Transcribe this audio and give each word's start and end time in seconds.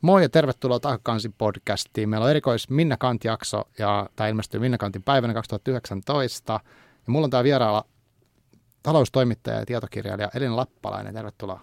Moi 0.00 0.22
ja 0.22 0.28
tervetuloa 0.28 0.80
Takakansin 0.80 1.32
podcastiin. 1.32 2.08
Meillä 2.08 2.24
on 2.24 2.30
erikois 2.30 2.70
Minna 2.70 2.96
Kant-jakso 2.96 3.62
ja 3.78 4.08
tämä 4.16 4.28
ilmestyy 4.28 4.60
Minna 4.60 4.78
Kantin 4.78 5.02
päivänä 5.02 5.34
2019. 5.34 6.52
Ja 7.06 7.12
mulla 7.12 7.24
on 7.24 7.30
tämä 7.30 7.44
vieraala 7.44 7.84
taloustoimittaja 8.82 9.58
ja 9.58 9.66
tietokirjailija 9.66 10.30
Elina 10.34 10.56
Lappalainen. 10.56 11.14
Tervetuloa. 11.14 11.60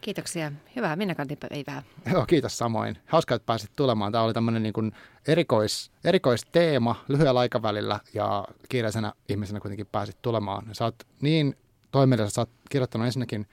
Kiitoksia. 0.00 0.52
Hyvää 0.76 0.96
Minna 0.96 1.14
Kantin 1.14 1.38
päivää. 1.38 1.82
Joo, 2.12 2.26
kiitos 2.26 2.58
samoin. 2.58 2.98
Hauska, 3.06 3.34
että 3.34 3.46
pääsit 3.46 3.70
tulemaan. 3.76 4.12
Tämä 4.12 4.24
oli 4.24 4.34
tämmöinen 4.34 4.62
niin 4.62 4.72
kuin 4.72 4.92
erikois, 5.26 5.90
erikoisteema 6.04 7.04
lyhyellä 7.08 7.40
aikavälillä 7.40 8.00
ja 8.14 8.44
kiireisenä 8.68 9.12
ihmisenä 9.28 9.60
kuitenkin 9.60 9.86
pääsit 9.86 10.22
tulemaan. 10.22 10.68
Sä 10.72 10.84
oot 10.84 11.06
niin 11.20 11.56
toimelias, 11.90 12.34
sä 12.34 12.40
oot 12.40 12.50
kirjoittanut 12.70 13.06
ensinnäkin 13.06 13.46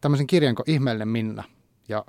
tämmöisen 0.00 0.26
kirjan 0.26 0.54
kuin 0.54 0.70
Ihmeellinen 0.70 1.08
Minna. 1.08 1.44
Ja 1.88 2.04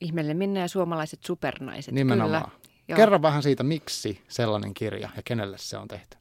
Ihmeellinen 0.00 0.36
Minna 0.36 0.60
ja 0.60 0.68
suomalaiset 0.68 1.24
supernaiset. 1.24 1.94
Nimenomaan. 1.94 2.50
Kyllä. 2.50 2.96
Kerro 2.96 3.22
vähän 3.22 3.42
siitä, 3.42 3.62
miksi 3.62 4.22
sellainen 4.28 4.74
kirja 4.74 5.08
ja 5.16 5.22
kenelle 5.24 5.58
se 5.58 5.78
on 5.78 5.88
tehty. 5.88 6.16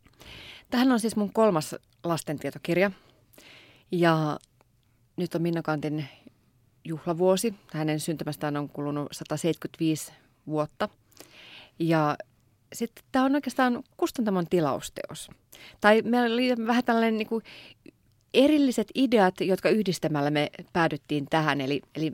Tähän 0.70 0.92
on 0.92 1.00
siis 1.00 1.16
mun 1.16 1.34
kolmas 1.34 1.76
lastentietokirja. 2.04 2.92
Ja 3.92 4.40
nyt 5.18 5.36
on 5.36 5.42
Minna 5.42 5.62
Kantin 5.62 6.08
juhlavuosi. 6.86 7.54
Hänen 7.74 8.00
syntymästään 8.00 8.58
on 8.58 8.70
kulunut 8.70 9.08
175 9.12 10.14
vuotta. 10.48 10.90
Ja 11.80 12.18
sitten 12.74 13.04
tämä 13.12 13.26
on 13.26 13.36
oikeastaan 13.36 13.84
kustantamon 13.98 14.48
tilausteos. 14.48 15.30
Tai 15.82 16.02
meillä 16.02 16.34
oli 16.34 16.68
vähän 16.68 16.84
tällainen 16.84 17.18
niin 17.18 17.28
kuin 17.28 17.44
erilliset 18.34 18.88
ideat, 18.96 19.42
jotka 19.42 19.70
yhdistämällä 19.70 20.32
me 20.32 20.50
päädyttiin 20.74 21.26
tähän. 21.30 21.62
Eli, 21.62 21.82
eli 21.96 22.14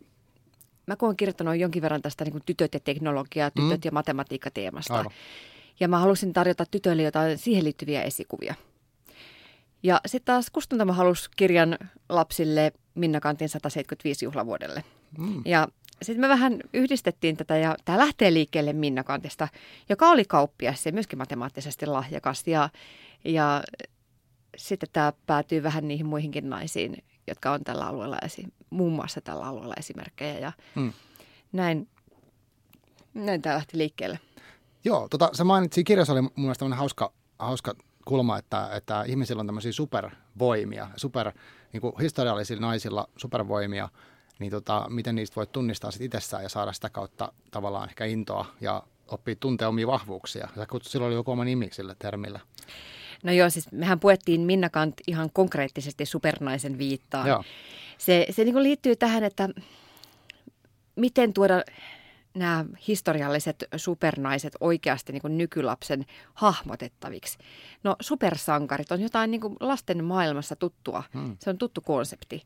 mä 0.87 0.95
olen 1.01 1.17
kirjoittanut 1.17 1.57
jonkin 1.57 1.81
verran 1.81 2.01
tästä 2.01 2.23
niin 2.23 2.31
kuin 2.31 2.43
tytöt 2.45 2.73
ja 2.73 2.79
teknologia, 2.79 3.51
tytöt 3.51 3.83
mm. 3.83 3.85
ja 3.85 3.91
matematiikka 3.91 4.51
teemasta. 4.51 4.97
Aivan. 4.97 5.11
Ja 5.79 5.87
mä 5.87 5.99
halusin 5.99 6.33
tarjota 6.33 6.65
tytöille 6.71 7.03
jotain 7.03 7.37
siihen 7.37 7.63
liittyviä 7.63 8.01
esikuvia. 8.01 8.55
Ja 9.83 10.01
sitten 10.05 10.25
taas 10.25 10.49
Kustantamo 10.49 10.93
halusi 10.93 11.29
kirjan 11.35 11.77
lapsille 12.09 12.71
Minna 12.95 13.19
Kantin 13.19 13.49
175 13.49 14.25
juhlavuodelle. 14.25 14.83
Mm. 15.17 15.41
Ja 15.45 15.67
sitten 16.01 16.21
me 16.21 16.29
vähän 16.29 16.59
yhdistettiin 16.73 17.37
tätä 17.37 17.57
ja 17.57 17.75
tämä 17.85 17.97
lähtee 17.97 18.33
liikkeelle 18.33 18.73
Minna 18.73 19.03
Kantista, 19.03 19.47
joka 19.89 20.09
oli 20.09 20.25
kauppias 20.25 20.85
ja 20.85 20.91
myöskin 20.91 21.19
matemaattisesti 21.19 21.85
lahjakas. 21.85 22.47
Ja, 22.47 22.69
ja 23.25 23.63
sitten 24.57 24.89
tämä 24.93 25.13
päätyy 25.25 25.63
vähän 25.63 25.87
niihin 25.87 26.05
muihinkin 26.05 26.49
naisiin, 26.49 27.03
jotka 27.27 27.51
on 27.51 27.63
tällä 27.63 27.87
alueella, 27.87 28.17
esi- 28.25 28.53
muun 28.69 28.93
muassa 28.93 29.21
tällä 29.21 29.45
alueella 29.45 29.73
esimerkkejä. 29.77 30.39
Ja 30.39 30.51
mm. 30.75 30.93
näin, 31.51 31.87
näin 33.13 33.41
tämä 33.41 33.55
lähti 33.55 33.77
liikkeelle. 33.77 34.19
Joo, 34.83 35.07
tota, 35.09 35.29
sä 35.33 35.43
mainitsin, 35.43 35.83
kirjassa 35.83 36.13
oli 36.13 36.21
mun 36.21 36.31
mielestä 36.35 36.65
hauska, 36.75 37.13
hauska 37.39 37.73
kulma, 38.05 38.37
että, 38.37 38.69
että 38.75 39.03
ihmisillä 39.03 39.39
on 39.39 39.45
tämmöisiä 39.45 39.71
supervoimia, 39.71 40.87
super, 40.95 41.31
niin 41.73 41.81
kuin 41.81 41.93
historiallisilla 42.01 42.67
naisilla 42.67 43.07
supervoimia, 43.17 43.89
niin 44.39 44.51
tota, 44.51 44.85
miten 44.89 45.15
niistä 45.15 45.35
voi 45.35 45.47
tunnistaa 45.47 45.91
sit 45.91 46.01
itsessään 46.01 46.43
ja 46.43 46.49
saada 46.49 46.73
sitä 46.73 46.89
kautta 46.89 47.33
tavallaan 47.51 47.89
ehkä 47.89 48.05
intoa 48.05 48.45
ja 48.61 48.83
oppia 49.07 49.35
tuntea 49.39 49.67
omia 49.67 49.87
vahvuuksia. 49.87 50.47
Ja 50.55 50.65
silloin 50.81 51.07
oli 51.07 51.15
joku 51.15 51.31
oma 51.31 51.45
nimi 51.45 51.69
sille 51.71 51.95
termille. 51.99 52.41
No 53.23 53.31
joo, 53.31 53.49
siis 53.49 53.71
mehän 53.71 53.99
puettiin 53.99 54.41
Minna 54.41 54.69
Kant 54.69 54.95
ihan 55.07 55.29
konkreettisesti 55.33 56.05
supernaisen 56.05 56.77
viittaan. 56.77 57.27
Joo. 57.27 57.43
Se, 57.97 58.25
se 58.29 58.43
niin 58.43 58.63
liittyy 58.63 58.95
tähän, 58.95 59.23
että 59.23 59.49
miten 60.95 61.33
tuoda 61.33 61.63
nämä 62.35 62.65
historialliset 62.87 63.63
supernaiset 63.75 64.53
oikeasti 64.59 65.13
niin 65.13 65.37
nykylapsen 65.37 66.05
hahmotettaviksi. 66.33 67.37
No 67.83 67.95
supersankarit 68.01 68.91
on 68.91 69.01
jotain 69.01 69.31
niin 69.31 69.41
lasten 69.59 70.03
maailmassa 70.03 70.55
tuttua. 70.55 71.03
Hmm. 71.13 71.37
Se 71.39 71.49
on 71.49 71.57
tuttu 71.57 71.81
konsepti. 71.81 72.43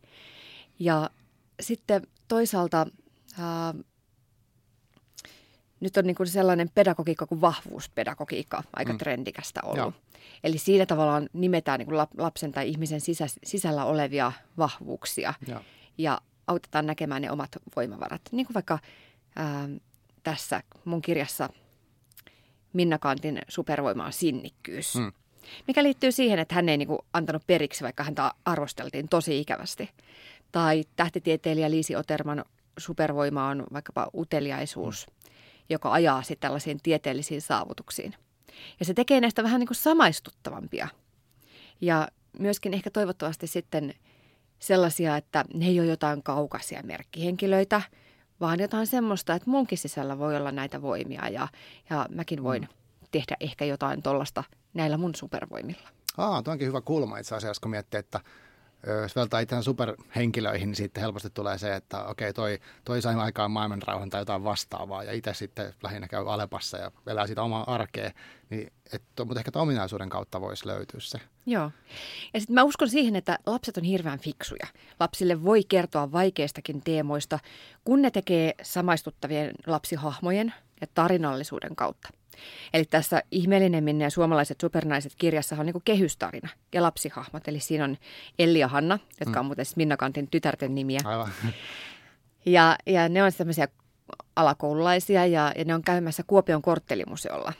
Ja 0.79 1.09
sitten 1.59 2.07
toisaalta 2.27 2.87
ää, 3.39 3.73
nyt 5.79 5.97
on 5.97 6.05
niin 6.05 6.15
kuin 6.15 6.27
sellainen 6.27 6.69
pedagogiikka 6.75 7.25
kuin 7.25 7.41
vahvuuspedagogiikka 7.41 8.63
aika 8.73 8.91
hmm. 8.91 8.97
trendikästä 8.97 9.59
ollut. 9.63 9.77
Joo. 9.77 9.93
Eli 10.43 10.57
siinä 10.57 10.85
tavallaan 10.85 11.29
nimetään 11.33 11.79
niin 11.79 11.87
kuin 11.87 11.97
lapsen 12.17 12.51
tai 12.51 12.69
ihmisen 12.69 13.01
sisä, 13.01 13.25
sisällä 13.43 13.85
olevia 13.85 14.31
vahvuuksia 14.57 15.33
Joo. 15.47 15.61
ja 15.97 16.21
autetaan 16.47 16.85
näkemään 16.85 17.21
ne 17.21 17.31
omat 17.31 17.51
voimavarat. 17.75 18.21
Niin 18.31 18.45
kuin 18.45 18.53
vaikka 18.53 18.79
ää, 19.35 19.69
tässä 20.23 20.63
mun 20.85 21.01
kirjassa 21.01 21.49
Minna 22.73 22.99
Kantin 22.99 23.41
supervoima 23.47 24.05
on 24.05 24.13
sinnikkyys. 24.13 24.93
Hmm. 24.93 25.11
Mikä 25.67 25.83
liittyy 25.83 26.11
siihen, 26.11 26.39
että 26.39 26.55
hän 26.55 26.69
ei 26.69 26.77
niin 26.77 26.87
kuin 26.87 26.99
antanut 27.13 27.47
periksi, 27.47 27.83
vaikka 27.83 28.03
häntä 28.03 28.31
arvosteltiin 28.45 29.09
tosi 29.09 29.39
ikävästi. 29.39 29.89
Tai 30.51 30.83
tähtitieteilijä 30.95 31.71
Liisi 31.71 31.95
Oterman 31.95 32.45
supervoima 32.77 33.47
on 33.47 33.63
vaikkapa 33.73 34.07
uteliaisuus, 34.15 35.05
hmm. 35.07 35.18
Joka 35.69 35.91
ajaa 35.91 36.21
sitten 36.21 36.39
tällaisiin 36.39 36.79
tieteellisiin 36.83 37.41
saavutuksiin. 37.41 38.15
Ja 38.79 38.85
se 38.85 38.93
tekee 38.93 39.21
näistä 39.21 39.43
vähän 39.43 39.59
niin 39.59 39.67
kuin 39.67 39.77
samaistuttavampia. 39.77 40.87
Ja 41.81 42.07
myöskin 42.39 42.73
ehkä 42.73 42.91
toivottavasti 42.91 43.47
sitten 43.47 43.93
sellaisia, 44.59 45.17
että 45.17 45.45
ne 45.53 45.65
ei 45.65 45.79
ole 45.79 45.87
jotain 45.87 46.23
kaukaisia 46.23 46.83
merkkihenkilöitä, 46.83 47.81
vaan 48.39 48.59
jotain 48.59 48.87
semmoista, 48.87 49.35
että 49.35 49.49
munkin 49.49 49.77
sisällä 49.77 50.19
voi 50.19 50.37
olla 50.37 50.51
näitä 50.51 50.81
voimia 50.81 51.29
ja, 51.29 51.47
ja 51.89 52.05
mäkin 52.09 52.43
voin 52.43 52.61
mm. 52.61 53.07
tehdä 53.11 53.37
ehkä 53.39 53.65
jotain 53.65 54.03
tuollaista 54.03 54.43
näillä 54.73 54.97
mun 54.97 55.15
supervoimilla. 55.15 55.89
Aa, 56.17 56.43
tuo 56.43 56.51
onkin 56.51 56.67
hyvä 56.67 56.81
kulma 56.81 57.17
itse 57.17 57.35
asiassa, 57.35 57.61
kun 57.61 57.71
miettii, 57.71 57.99
että 57.99 58.19
jos 59.01 59.15
vertaa 59.15 59.39
itseään 59.39 59.63
superhenkilöihin, 59.63 60.67
niin 60.67 60.75
sitten 60.75 61.01
helposti 61.01 61.29
tulee 61.29 61.57
se, 61.57 61.75
että 61.75 62.03
okei, 62.03 62.33
toi, 62.33 62.59
toi 62.85 63.01
sai 63.01 63.15
aikaan 63.15 63.51
maailmanrauhan 63.51 64.09
tai 64.09 64.21
jotain 64.21 64.43
vastaavaa, 64.43 65.03
ja 65.03 65.13
itse 65.13 65.33
sitten 65.33 65.73
lähinnä 65.83 66.07
käy 66.07 66.33
Alepassa 66.33 66.77
ja 66.77 66.91
elää 67.07 67.27
sitä 67.27 67.43
omaa 67.43 67.73
arkea, 67.73 68.11
niin 68.49 68.73
et, 68.93 69.03
mutta 69.25 69.39
ehkä 69.39 69.59
ominaisuuden 69.59 70.09
kautta 70.09 70.41
voisi 70.41 70.67
löytyä 70.67 70.99
se. 70.99 71.19
Joo. 71.45 71.71
Ja 72.33 72.39
sitten 72.39 72.53
mä 72.53 72.63
uskon 72.63 72.89
siihen, 72.89 73.15
että 73.15 73.39
lapset 73.45 73.77
on 73.77 73.83
hirveän 73.83 74.19
fiksuja. 74.19 74.67
Lapsille 74.99 75.43
voi 75.43 75.63
kertoa 75.63 76.11
vaikeistakin 76.11 76.81
teemoista, 76.81 77.39
kun 77.83 78.01
ne 78.01 78.11
tekee 78.11 78.53
samaistuttavien 78.61 79.51
lapsihahmojen 79.67 80.53
ja 80.81 80.87
tarinallisuuden 80.93 81.75
kautta. 81.75 82.09
Eli 82.73 82.85
tässä 82.85 83.23
Ihmeellinen 83.31 83.83
Minne 83.83 84.03
ja 84.03 84.09
suomalaiset 84.09 84.61
supernaiset 84.61 85.11
kirjassa 85.17 85.55
on 85.55 85.65
niin 85.65 85.81
kehystarina 85.85 86.49
ja 86.73 86.83
lapsihahmot. 86.83 87.47
Eli 87.47 87.59
siinä 87.59 87.83
on 87.83 87.97
Elli 88.39 88.59
ja 88.59 88.67
Hanna, 88.67 88.99
jotka 89.19 89.35
mm. 89.35 89.39
on 89.39 89.45
muuten 89.45 89.65
Minna 89.75 89.97
Kantin 89.97 90.27
tytärten 90.31 90.75
nimiä. 90.75 90.99
Aivan. 91.03 91.29
Ja, 92.45 92.75
ja 92.85 93.09
ne 93.09 93.23
on 93.23 93.31
tämmöisiä 93.37 93.67
alakoululaisia 94.35 95.25
ja, 95.25 95.53
ja 95.57 95.65
ne 95.65 95.75
on 95.75 95.81
käymässä 95.81 96.23
Kuopion 96.27 96.61
korttelimuseolla, 96.61 97.53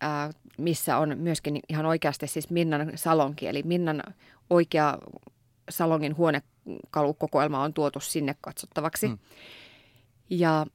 ää, 0.00 0.30
missä 0.58 0.98
on 0.98 1.18
myöskin 1.18 1.60
ihan 1.68 1.86
oikeasti 1.86 2.26
siis 2.26 2.50
Minnan 2.50 2.92
salonki, 2.94 3.46
eli 3.46 3.62
Minnan 3.62 4.02
oikea 4.50 4.98
salongin 5.70 6.16
huonekalukokoelma 6.16 7.62
on 7.62 7.74
tuotu 7.74 8.00
sinne 8.00 8.34
katsottavaksi. 8.40 9.08
Mm. 9.08 9.18
Ja 10.30 10.66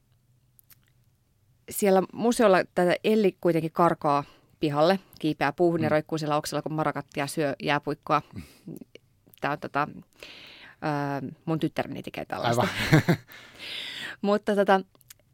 siellä 1.73 2.03
museolla 2.13 2.57
tätä 2.75 2.95
Elli 3.03 3.38
kuitenkin 3.41 3.72
karkaa 3.72 4.23
pihalle, 4.59 5.00
kiipeää 5.19 5.53
puuhun 5.53 5.79
mm. 5.79 5.84
ja 5.84 5.89
roikkuu 5.89 6.17
siellä 6.17 6.38
oksella, 6.38 6.61
kun 6.61 6.73
marakattia 6.73 7.28
syö 7.28 7.56
jääpuikkoa. 7.63 8.22
Tämä 9.41 9.51
on 9.51 9.59
tota, 9.59 9.88
äh, 10.63 11.31
mun 11.45 11.59
tyttäreni 11.59 12.03
tekee 12.03 12.25
tällaista. 12.25 12.67
Mutta 14.22 14.56
tota, 14.56 14.81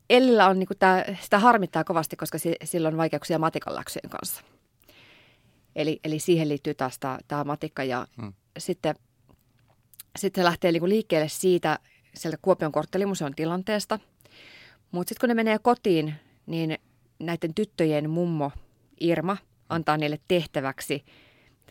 Ellillä 0.10 0.48
on 0.48 0.60
niinku 0.60 0.74
tää, 0.80 1.06
sitä 1.22 1.40
harmittaa 1.40 1.84
kovasti, 1.84 2.16
koska 2.16 2.38
si, 2.38 2.56
sillä 2.64 2.88
on 2.88 2.98
vaikeuksia 2.98 3.40
matikanläksyjen 3.40 4.10
kanssa. 4.10 4.42
Eli, 5.76 6.00
eli 6.04 6.20
siihen 6.20 6.50
liittyy 6.50 6.74
taas 6.74 7.00
tämä 7.28 7.44
matikka 7.44 7.84
ja 7.84 8.08
mm. 8.18 8.34
sitten, 8.60 8.96
sitten 10.20 10.42
se 10.42 10.46
lähtee 10.46 10.72
niinku 10.72 10.90
liikkeelle 10.90 11.30
siitä 11.30 11.80
sieltä 12.16 12.38
Kuopion 12.42 12.72
korttelimuseon 12.72 13.36
tilanteesta– 13.36 14.00
mutta 14.92 15.10
sitten 15.10 15.20
kun 15.20 15.30
ne 15.30 15.34
menee 15.44 15.60
kotiin, 15.60 16.16
niin 16.50 16.78
näiden 17.20 17.54
tyttöjen 17.54 18.10
mummo 18.10 18.52
Irma 19.00 19.38
antaa 19.70 19.98
niille 19.98 20.20
tehtäväksi, 20.28 21.06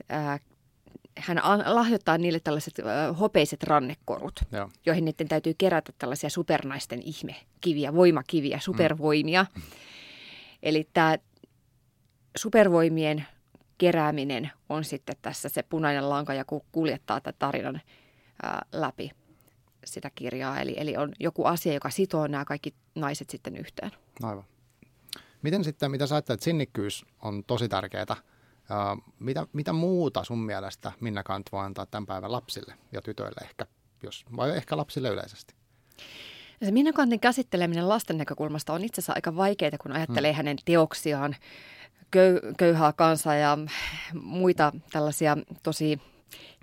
ää, 0.08 0.38
hän 1.18 1.40
lahjoittaa 1.66 2.18
niille 2.18 2.40
tällaiset 2.40 2.78
ää, 2.78 3.12
hopeiset 3.12 3.62
rannekorut, 3.62 4.40
Joo. 4.52 4.70
joihin 4.86 5.04
niiden 5.04 5.28
täytyy 5.28 5.54
kerätä 5.58 5.92
tällaisia 5.98 6.30
supernaisten 6.30 7.02
ihmekiviä, 7.02 7.94
voimakiviä, 7.94 8.58
supervoimia. 8.60 9.46
Mm. 9.54 9.62
Eli 10.62 10.88
tämä 10.92 11.18
supervoimien 12.36 13.26
kerääminen 13.78 14.50
on 14.68 14.84
sitten 14.84 15.16
tässä 15.22 15.48
se 15.48 15.62
punainen 15.62 16.10
lanka, 16.10 16.34
ja 16.34 16.44
kuljettaa 16.72 17.20
tätä 17.20 17.36
tarinan 17.38 17.80
ää, 18.42 18.66
läpi. 18.72 19.10
sitä 19.84 20.10
kirjaa. 20.14 20.60
Eli, 20.60 20.74
eli 20.76 20.96
on 20.96 21.12
joku 21.20 21.44
asia, 21.44 21.74
joka 21.74 21.90
sitoo 21.90 22.26
nämä 22.26 22.44
kaikki 22.44 22.74
naiset 22.94 23.30
sitten 23.30 23.56
yhteen. 23.56 23.90
Aivan. 24.22 24.44
Miten 25.42 25.64
sitten, 25.64 25.90
mitä 25.90 26.06
sä 26.06 26.14
ajattelet, 26.14 26.42
sinnikkyys 26.42 27.04
on 27.22 27.44
tosi 27.44 27.68
tärkeää. 27.68 28.16
mitä, 29.18 29.46
mitä 29.52 29.72
muuta 29.72 30.24
sun 30.24 30.38
mielestä 30.38 30.92
Minna 31.00 31.22
Kant 31.22 31.46
voi 31.52 31.64
antaa 31.64 31.86
tämän 31.86 32.06
päivän 32.06 32.32
lapsille 32.32 32.74
ja 32.92 33.02
tytöille 33.02 33.40
ehkä, 33.44 33.66
jos, 34.02 34.24
vai 34.36 34.56
ehkä 34.56 34.76
lapsille 34.76 35.08
yleisesti? 35.08 35.54
Se 36.64 36.70
Minna 36.70 36.92
Kantin 36.92 37.20
käsitteleminen 37.20 37.88
lasten 37.88 38.18
näkökulmasta 38.18 38.72
on 38.72 38.84
itse 38.84 39.00
asiassa 39.00 39.12
aika 39.16 39.36
vaikeaa, 39.36 39.78
kun 39.80 39.92
ajattelee 39.92 40.32
hmm. 40.32 40.36
hänen 40.36 40.56
teoksiaan, 40.64 41.36
köy, 42.10 42.40
köyhää 42.56 42.92
kansaa 42.92 43.34
ja 43.34 43.58
muita 44.22 44.72
tällaisia 44.92 45.36
tosi 45.62 46.00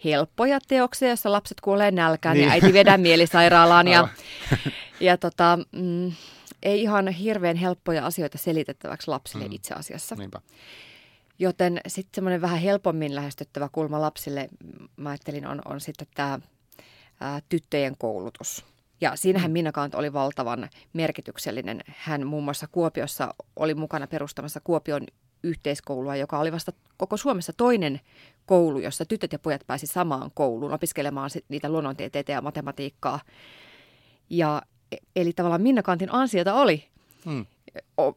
helppoja 0.04 0.60
teoksia, 0.68 1.08
joissa 1.08 1.32
lapset 1.32 1.62
kuolee 1.62 1.92
nälkään 1.92 2.38
niin. 2.38 2.46
ja 2.46 2.52
äiti 2.52 2.74
vedään 2.74 3.02
mielisairaalaan. 3.02 3.88
ja, 3.88 4.08
ja 5.00 5.18
tota, 5.18 5.60
mm, 5.72 6.12
ei 6.66 6.82
ihan 6.82 7.08
hirveän 7.08 7.56
helppoja 7.56 8.06
asioita 8.06 8.38
selitettäväksi 8.38 9.08
lapsille 9.08 9.46
mm. 9.46 9.52
itse 9.52 9.74
asiassa. 9.74 10.16
Niinpä. 10.16 10.42
Joten 11.40 11.82
sitten 11.88 12.16
semmoinen 12.16 12.42
vähän 12.42 12.60
helpommin 12.60 13.16
lähestyttävä 13.16 13.70
kulma 13.72 14.02
lapsille, 14.02 14.50
mä 14.96 15.10
ajattelin, 15.10 15.48
on, 15.48 15.62
on 15.66 15.82
sitten 15.82 16.08
tämä 16.16 16.40
ää, 17.20 17.40
tyttöjen 17.50 17.96
koulutus. 17.98 18.66
Ja 19.02 19.16
siinähän 19.16 19.52
mm. 19.52 19.54
Minna 19.54 19.72
Kant 19.72 19.96
oli 19.96 20.14
valtavan 20.14 20.70
merkityksellinen. 20.94 21.82
Hän 21.88 22.28
muun 22.28 22.44
muassa 22.44 22.68
Kuopiossa 22.72 23.34
oli 23.56 23.74
mukana 23.74 24.08
perustamassa 24.08 24.60
Kuopion 24.64 25.02
yhteiskoulua, 25.44 26.16
joka 26.16 26.40
oli 26.40 26.52
vasta 26.52 26.74
koko 26.98 27.18
Suomessa 27.18 27.54
toinen 27.58 28.00
koulu, 28.46 28.80
jossa 28.80 29.06
tytöt 29.06 29.34
ja 29.34 29.40
pojat 29.40 29.62
pääsi 29.68 29.88
samaan 29.88 30.32
kouluun 30.34 30.74
opiskelemaan 30.74 31.30
niitä 31.50 31.70
luonnontieteitä 31.70 32.32
ja 32.32 32.42
matematiikkaa. 32.42 33.20
Ja 34.30 34.62
eli 35.16 35.34
tavallaan 35.34 35.62
Minna 35.62 35.84
Kantin 35.84 36.14
ansiota 36.14 36.54
oli 36.54 36.88
hmm. 37.26 37.46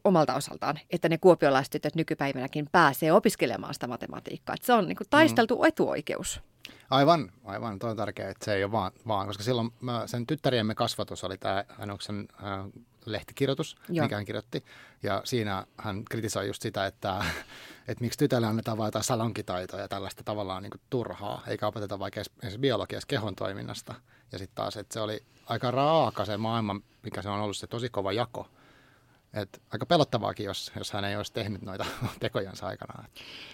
omalta 0.03 0.35
osaltaan, 0.35 0.79
että 0.89 1.09
ne 1.09 1.17
kuopiolaiset 1.17 1.71
tytöt 1.71 1.95
nykypäivänäkin 1.95 2.69
pääsee 2.71 3.11
opiskelemaan 3.11 3.73
sitä 3.73 3.87
matematiikkaa. 3.87 4.53
Että 4.53 4.65
se 4.65 4.73
on 4.73 4.87
niin 4.87 4.97
kuin 4.97 5.07
taisteltu 5.09 5.55
hmm. 5.55 5.67
etuoikeus. 5.67 6.41
Aivan, 6.89 7.31
aivan. 7.45 7.79
Tuo 7.79 7.89
on 7.89 7.97
tärkeää, 7.97 8.29
että 8.29 8.45
se 8.45 8.53
ei 8.53 8.63
ole 8.63 8.71
vaan, 8.71 8.91
vaan 9.07 9.27
koska 9.27 9.43
silloin 9.43 9.73
mä, 9.81 10.07
sen 10.07 10.27
tyttäriemme 10.27 10.75
kasvatus 10.75 11.23
oli 11.23 11.37
tämä 11.37 11.65
Ainoksen 11.79 12.27
äh, 12.43 12.83
lehtikirjoitus, 13.05 13.77
Joo. 13.89 14.05
mikä 14.05 14.15
hän 14.15 14.25
kirjoitti. 14.25 14.65
Ja 15.03 15.21
siinä 15.25 15.65
hän 15.77 16.05
kritisoi 16.05 16.47
just 16.47 16.61
sitä, 16.61 16.85
että, 16.85 17.25
että 17.87 18.03
miksi 18.03 18.19
tytölle 18.19 18.47
annetaan 18.47 18.77
vain 18.77 18.87
jotain 18.87 19.03
salonkitaitoja 19.03 19.81
ja 19.81 19.87
tällaista 19.87 20.23
tavallaan 20.23 20.63
niin 20.63 20.71
kuin 20.71 20.81
turhaa, 20.89 21.43
eikä 21.47 21.67
opeteta 21.67 21.99
vaikka 21.99 22.21
edes 22.43 22.57
biologiassa 22.57 23.07
kehon 23.07 23.35
toiminnasta. 23.35 23.95
Ja 24.31 24.37
sitten 24.37 24.55
taas, 24.55 24.77
että 24.77 24.93
se 24.93 24.99
oli 24.99 25.23
aika 25.45 25.71
raaka 25.71 26.25
se 26.25 26.37
maailma, 26.37 26.81
mikä 27.03 27.21
se 27.21 27.29
on 27.29 27.39
ollut 27.39 27.57
se 27.57 27.67
tosi 27.67 27.89
kova 27.89 28.11
jako. 28.11 28.47
Et 29.33 29.61
aika 29.71 29.85
pelottavaakin, 29.85 30.45
jos, 30.45 30.71
jos 30.77 30.91
hän 30.91 31.05
ei 31.05 31.15
olisi 31.15 31.33
tehnyt 31.33 31.61
noita 31.61 31.85
tekojansa 32.19 32.67
aikanaan. 32.67 33.05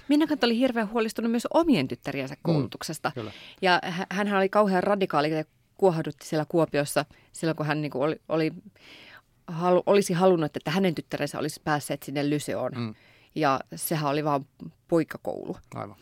Minna 0.10 0.26
oli 0.44 0.60
hirveän 0.60 0.90
huolestunut 0.90 1.32
myös 1.32 1.48
omien 1.54 1.88
tyttäriensä 1.88 2.36
mm, 2.36 2.42
koulutuksesta. 2.42 3.12
Mm, 3.16 3.32
ja 3.62 3.80
hän 4.12 4.34
oli 4.34 4.50
kauhean 4.50 4.84
radikaali 4.84 5.32
ja 5.32 5.44
kuohdutti 5.78 6.26
siellä 6.26 6.46
Kuopiossa 6.50 7.06
silloin, 7.32 7.56
kun 7.56 7.66
hän 7.66 7.82
niin 7.82 7.98
oli, 7.98 8.22
oli 8.30 8.54
halu, 9.48 9.84
olisi 9.86 10.14
halunnut, 10.14 10.58
että 10.58 10.72
hänen 10.72 10.96
tyttärensä 10.96 11.40
olisi 11.40 11.62
päässeet 11.64 12.04
sinne 12.04 12.30
Lyseoon. 12.30 12.72
Mm. 12.76 12.96
Ja 13.36 13.60
sehän 13.76 14.12
oli 14.12 14.24
vaan 14.24 14.46
poikakoulu. 14.88 15.58
Aivan. 15.76 15.96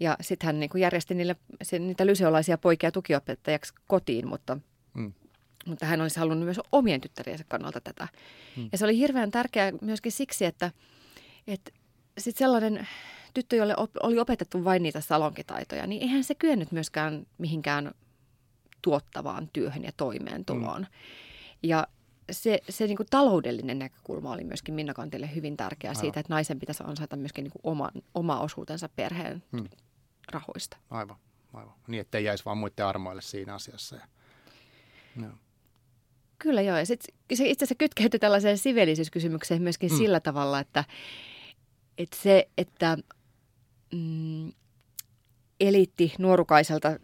Ja 0.00 0.16
sitten 0.20 0.46
hän 0.46 0.60
niin 0.60 0.70
järjesti 0.78 1.14
niille, 1.14 1.36
se, 1.62 1.78
niitä 1.78 2.06
lyseolaisia 2.06 2.58
poikia 2.58 2.92
tukiopettajaksi 2.92 3.74
kotiin, 3.86 4.28
mutta, 4.28 4.58
mm. 4.94 5.12
Mutta 5.66 5.86
hän 5.86 6.00
olisi 6.00 6.18
halunnut 6.18 6.44
myös 6.44 6.60
omien 6.72 7.00
tyttäriensä 7.00 7.44
kannalta 7.48 7.80
tätä. 7.80 8.08
Mm. 8.56 8.68
Ja 8.72 8.78
se 8.78 8.84
oli 8.84 8.98
hirveän 8.98 9.30
tärkeää 9.30 9.72
myöskin 9.80 10.12
siksi, 10.12 10.44
että, 10.44 10.70
että 11.46 11.70
sit 12.18 12.36
sellainen 12.36 12.88
tyttö, 13.34 13.56
jolle 13.56 13.74
op, 13.76 13.90
oli 14.02 14.18
opetettu 14.18 14.64
vain 14.64 14.82
niitä 14.82 15.00
salonkitaitoja, 15.00 15.86
niin 15.86 16.02
eihän 16.02 16.24
se 16.24 16.34
kyennyt 16.34 16.72
myöskään 16.72 17.26
mihinkään 17.38 17.94
tuottavaan 18.82 19.48
työhön 19.52 19.84
ja 19.84 19.92
toimeentuloon. 19.96 20.80
Mm. 20.80 20.86
Ja 21.62 21.86
se, 22.30 22.58
se 22.68 22.86
niin 22.86 22.96
kuin 22.96 23.06
taloudellinen 23.10 23.78
näkökulma 23.78 24.32
oli 24.32 24.44
myöskin 24.44 24.74
Minna 24.74 24.94
Kantille 24.94 25.34
hyvin 25.34 25.56
tärkeä 25.56 25.90
Aivan. 25.90 26.00
siitä, 26.00 26.20
että 26.20 26.32
naisen 26.32 26.58
pitäisi 26.58 26.82
ansaita 26.86 27.16
myöskin 27.16 27.44
niin 27.44 27.52
kuin 27.52 27.60
oma, 27.64 27.90
oma 28.14 28.40
osuutensa 28.40 28.88
perheen 28.96 29.42
hmm. 29.52 29.68
rahoista. 30.32 30.76
Aivan, 30.90 31.16
aivan. 31.52 31.74
Niin, 31.86 32.00
ettei 32.00 32.24
jäisi 32.24 32.44
vaan 32.44 32.58
muiden 32.58 32.86
armoille 32.86 33.22
siinä 33.22 33.54
asiassa. 33.54 33.96
Ja... 33.96 34.02
No. 35.16 35.28
Kyllä 36.42 36.62
joo, 36.62 36.78
ja 36.78 36.86
sit 36.86 37.04
se 37.34 37.48
itse 37.48 37.64
asiassa 37.64 37.74
kytkeytyi 37.74 38.20
tällaiseen 38.20 38.58
siveellisyyskysymykseen 38.58 39.62
myöskin 39.62 39.90
hmm. 39.90 39.98
sillä 39.98 40.20
tavalla, 40.20 40.60
että, 40.60 40.84
että 41.98 42.16
se, 42.16 42.48
että 42.58 42.98
mm, 43.94 44.52
eliitti 45.60 46.12
nuorukaiselta 46.18 46.98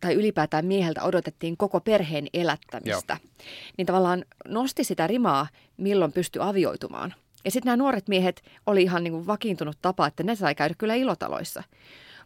tai 0.00 0.14
ylipäätään 0.14 0.66
mieheltä 0.66 1.02
odotettiin 1.02 1.56
koko 1.56 1.80
perheen 1.80 2.26
elättämistä, 2.34 3.16
Joo. 3.22 3.46
niin 3.78 3.86
tavallaan 3.86 4.24
nosti 4.48 4.84
sitä 4.84 5.06
rimaa, 5.06 5.46
milloin 5.76 6.12
pystyi 6.12 6.42
avioitumaan. 6.42 7.14
Ja 7.44 7.50
sitten 7.50 7.70
nämä 7.70 7.76
nuoret 7.76 8.08
miehet 8.08 8.42
oli 8.66 8.82
ihan 8.82 9.04
niin 9.04 9.12
kuin 9.12 9.26
vakiintunut 9.26 9.78
tapa, 9.82 10.06
että 10.06 10.22
ne 10.22 10.36
sai 10.36 10.54
käydä 10.54 10.74
kyllä 10.78 10.94
ilotaloissa. 10.94 11.62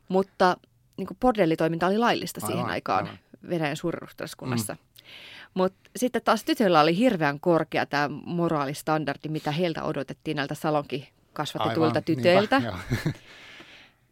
Mutta 0.09 0.57
niin 0.97 1.07
kuin 1.07 1.19
bordellitoiminta 1.21 1.87
oli 1.87 1.99
laillista 1.99 2.41
aivan, 2.43 2.53
siihen 2.53 2.71
aikaan 2.71 3.05
aivan. 3.05 3.19
Venäjän 3.49 3.77
suuriruhtilaskunnassa. 3.77 4.73
Mm. 4.73 4.79
Mutta 5.55 5.91
sitten 5.97 6.23
taas 6.25 6.45
tytöillä 6.45 6.81
oli 6.81 6.97
hirveän 6.97 7.41
korkea 7.41 7.87
tämä 7.87 8.09
moraalistandardi, 8.09 9.29
mitä 9.29 9.51
heiltä 9.51 9.83
odotettiin 9.83 10.37
näiltä 10.37 10.55
salonkin 10.55 11.07
kasvatetuilta 11.33 11.99
aivan, 11.99 12.05
tytöiltä. 12.05 12.59
Niinpä, 12.59 12.79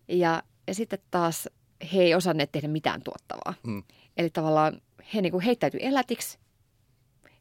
ja, 0.08 0.42
ja 0.66 0.74
sitten 0.74 0.98
taas 1.10 1.48
he 1.92 2.02
ei 2.02 2.14
osanneet 2.14 2.52
tehdä 2.52 2.68
mitään 2.68 3.02
tuottavaa. 3.02 3.54
Mm. 3.62 3.82
Eli 4.16 4.30
tavallaan 4.30 4.80
he 5.14 5.22
niin 5.22 5.32
kuin 5.32 5.44
heittäytyi 5.44 5.80
elätiksi, 5.82 6.38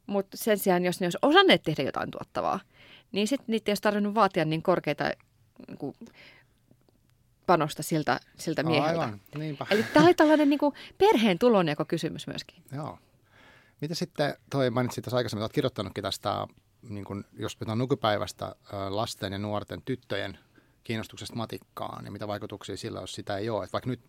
mutta 0.06 0.36
sen 0.36 0.58
sijaan, 0.58 0.84
jos 0.84 1.00
ne 1.00 1.06
olisi 1.06 1.18
osanneet 1.22 1.62
tehdä 1.62 1.82
jotain 1.82 2.10
tuottavaa, 2.10 2.60
niin 3.12 3.28
sitten 3.28 3.46
niitä 3.48 3.70
ei 3.70 3.72
olisi 3.72 3.82
tarvinnut 3.82 4.14
vaatia 4.14 4.44
niin 4.44 4.62
korkeita 4.62 5.04
niin 5.68 5.78
kuin, 5.78 5.94
panosta 7.46 7.82
siltä, 7.82 8.20
siltä 8.38 8.62
mieheltä. 8.62 9.00
Aivan, 9.00 9.20
niinpä. 9.38 9.66
Eli 9.70 9.82
tämä 9.82 10.06
oli 10.06 10.14
tällainen 10.14 10.50
niin 10.50 10.58
kuin 10.58 10.74
perheen 10.98 11.38
tulonjako 11.38 11.84
kysymys 11.84 12.26
myöskin. 12.26 12.62
Joo. 12.72 12.98
Mitä 13.80 13.94
sitten, 13.94 14.34
toi 14.50 14.70
mainitsit 14.70 15.04
tässä 15.04 15.16
aikaisemmin, 15.16 15.42
olet 15.42 15.52
kirjoittanutkin 15.52 16.02
tästä, 16.02 16.46
niin 16.82 17.04
kuin, 17.04 17.24
jos 17.32 17.56
puhutaan 17.56 17.78
nykypäivästä, 17.78 18.54
lasten 18.88 19.32
ja 19.32 19.38
nuorten 19.38 19.82
tyttöjen 19.82 20.38
kiinnostuksesta 20.84 21.36
matikkaan 21.36 22.04
ja 22.04 22.10
mitä 22.10 22.28
vaikutuksia 22.28 22.76
sillä, 22.76 23.00
jos 23.00 23.14
sitä 23.14 23.36
ei 23.36 23.50
ole. 23.50 23.64
Et 23.64 23.72
vaikka 23.72 23.90
nyt 23.90 24.00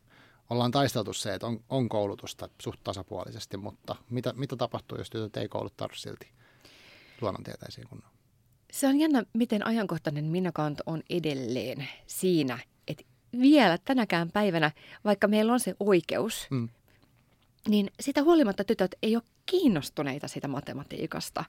ollaan 0.50 0.72
taisteltu 0.72 1.14
se, 1.14 1.34
että 1.34 1.48
on, 1.48 1.64
on 1.70 1.90
koulutusta 1.90 2.50
suht 2.62 2.80
tasapuolisesti, 2.84 3.58
mutta 3.58 3.96
mitä, 4.10 4.34
mitä 4.34 4.56
tapahtuu, 4.56 4.98
jos 4.98 5.10
tytöt 5.10 5.38
ei 5.38 5.48
kouluttaa 5.48 5.88
silti 5.94 6.32
luonnontieteisiin 7.22 7.88
kunnolla? 7.88 8.14
Se 8.72 8.88
on 8.88 9.00
jännä, 9.00 9.24
miten 9.34 9.68
ajankohtainen 9.68 10.26
Minna 10.26 10.52
Kant 10.52 10.82
on 10.86 11.04
edelleen 11.10 11.88
siinä, 12.08 12.60
että 12.88 13.04
vielä 13.42 13.78
tänäkään 13.78 14.32
päivänä, 14.32 14.72
vaikka 15.06 15.28
meillä 15.28 15.54
on 15.54 15.60
se 15.60 15.76
oikeus, 15.80 16.48
mm. 16.50 16.70
Niin 17.70 17.90
sitä 18.00 18.24
huolimatta 18.24 18.64
tytöt 18.64 18.96
ei 19.02 19.16
ole 19.16 19.24
kiinnostuneita 19.46 20.28
siitä 20.28 20.48
matematiikasta. 20.48 21.46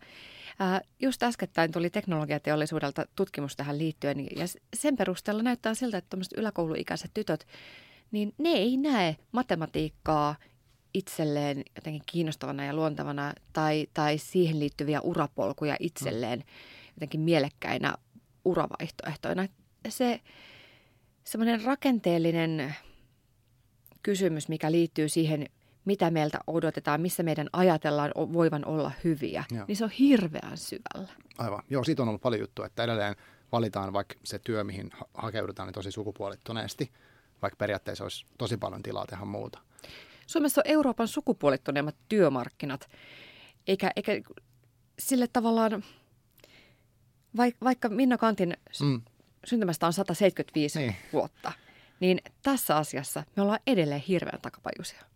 Ää, 0.59 0.81
just 1.01 1.23
äskettäin 1.23 1.73
tuli 1.73 1.91
teknologiateollisuudelta 1.91 3.07
tutkimus 3.17 3.57
tähän 3.57 3.79
liittyen, 3.79 4.21
ja 4.37 4.47
sen 4.77 4.97
perusteella 4.97 5.43
näyttää 5.43 5.75
siltä, 5.75 5.99
että 5.99 6.17
yläkouluikäiset 6.37 7.11
tytöt 7.15 7.47
niin 8.11 8.35
ne 8.39 8.51
ei 8.51 8.77
näe 8.77 9.17
matematiikkaa 9.33 10.37
itselleen 10.95 11.65
jotenkin 11.77 12.03
kiinnostavana 12.07 12.65
ja 12.65 12.75
luontavana 12.75 13.35
tai, 13.53 13.87
tai 13.95 14.19
siihen 14.19 14.61
liittyviä 14.61 15.01
urapolkuja 15.01 15.77
itselleen 15.81 16.45
jotenkin 16.97 17.21
mielekkäinä 17.21 17.95
uravaihtoehtoina. 18.45 19.49
Se 19.89 20.21
semmoinen 21.25 21.63
rakenteellinen 21.63 22.75
kysymys, 24.03 24.49
mikä 24.49 24.73
liittyy 24.73 25.09
siihen, 25.09 25.47
mitä 25.85 26.11
meiltä 26.11 26.39
odotetaan, 26.47 27.01
missä 27.01 27.23
meidän 27.23 27.49
ajatellaan 27.53 28.13
voivan 28.17 28.65
olla 28.65 28.93
hyviä, 29.05 29.45
Joo. 29.51 29.65
niin 29.69 29.77
se 29.77 29.85
on 29.85 29.91
hirveän 29.91 30.57
syvällä. 30.59 31.13
Aivan. 31.39 31.63
Joo, 31.71 31.85
siitä 31.85 32.03
on 32.03 32.09
ollut 32.09 32.23
paljon 32.23 32.41
juttua, 32.41 32.67
että 32.67 32.85
edelleen 32.85 33.17
valitaan 33.53 33.93
vaikka 33.93 34.15
se 34.25 34.39
työ, 34.39 34.65
mihin 34.65 34.91
hakeudutaan, 35.15 35.67
niin 35.67 35.75
tosi 35.75 35.93
sukupuolittuneesti 35.93 36.93
vaikka 37.43 37.57
periaatteessa 37.57 38.05
olisi 38.05 38.27
tosi 38.39 38.57
paljon 38.57 38.83
tilaa 38.83 39.07
tehdä 39.07 39.25
muuta. 39.25 39.59
Suomessa 40.27 40.61
on 40.61 40.71
Euroopan 40.71 41.09
sukupuolittuneemmat 41.09 41.97
työmarkkinat, 42.09 42.89
eikä, 43.67 43.91
eikä 43.97 44.13
sille 44.99 45.27
tavallaan, 45.33 45.85
vaikka 47.65 47.89
Minna 47.89 48.19
Kantin 48.19 48.57
mm. 48.83 49.03
syntymästä 49.45 49.87
on 49.87 49.93
175 49.93 50.79
niin. 50.79 50.97
vuotta, 51.13 51.53
niin 52.01 52.19
tässä 52.43 52.77
asiassa 52.77 53.25
me 53.37 53.43
ollaan 53.43 53.61
edelleen 53.67 54.01
hirveän 54.01 54.41
takapajuisia. 54.43 55.10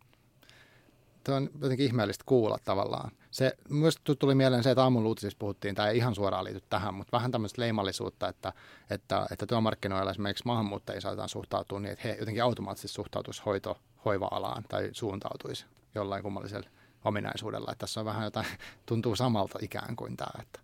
Tuo 1.24 1.34
on 1.34 1.50
jotenkin 1.62 1.86
ihmeellistä 1.86 2.24
kuulla 2.26 2.58
tavallaan. 2.64 3.10
Se, 3.30 3.52
myös 3.68 3.96
tuli 4.18 4.34
mieleen 4.34 4.62
se, 4.62 4.70
että 4.70 4.82
aamun 4.82 5.06
uutisissa 5.06 5.36
puhuttiin, 5.38 5.74
tämä 5.74 5.88
ei 5.88 5.96
ihan 5.96 6.14
suoraan 6.14 6.44
liity 6.44 6.62
tähän, 6.70 6.94
mutta 6.94 7.16
vähän 7.16 7.30
tämmöistä 7.30 7.62
leimallisuutta, 7.62 8.28
että, 8.28 8.52
että, 8.90 9.26
että 9.30 9.46
työmarkkinoilla 9.46 10.10
esimerkiksi 10.10 10.46
maahanmuuttajia 10.46 11.00
saatetaan 11.00 11.28
suhtautua 11.28 11.80
niin, 11.80 11.92
että 11.92 12.08
he 12.08 12.16
jotenkin 12.20 12.42
automaattisesti 12.42 12.94
suhtautuisi 12.94 13.42
hoito, 13.46 13.78
hoiva-alaan 14.04 14.64
tai 14.68 14.88
suuntautuisi 14.92 15.66
jollain 15.94 16.22
kummallisella 16.22 16.68
ominaisuudella. 17.04 17.72
Että 17.72 17.80
tässä 17.80 18.00
on 18.00 18.06
vähän 18.06 18.24
jotain, 18.24 18.46
tuntuu 18.86 19.16
samalta 19.16 19.58
ikään 19.62 19.96
kuin 19.96 20.16
tämä. 20.16 20.42
Että. 20.42 20.60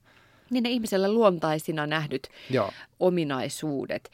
Niin 0.50 0.62
ne 0.62 0.70
ihmiselle 0.70 1.08
luontaisina 1.08 1.86
nähdyt 1.86 2.28
Joo. 2.50 2.72
ominaisuudet, 3.00 4.10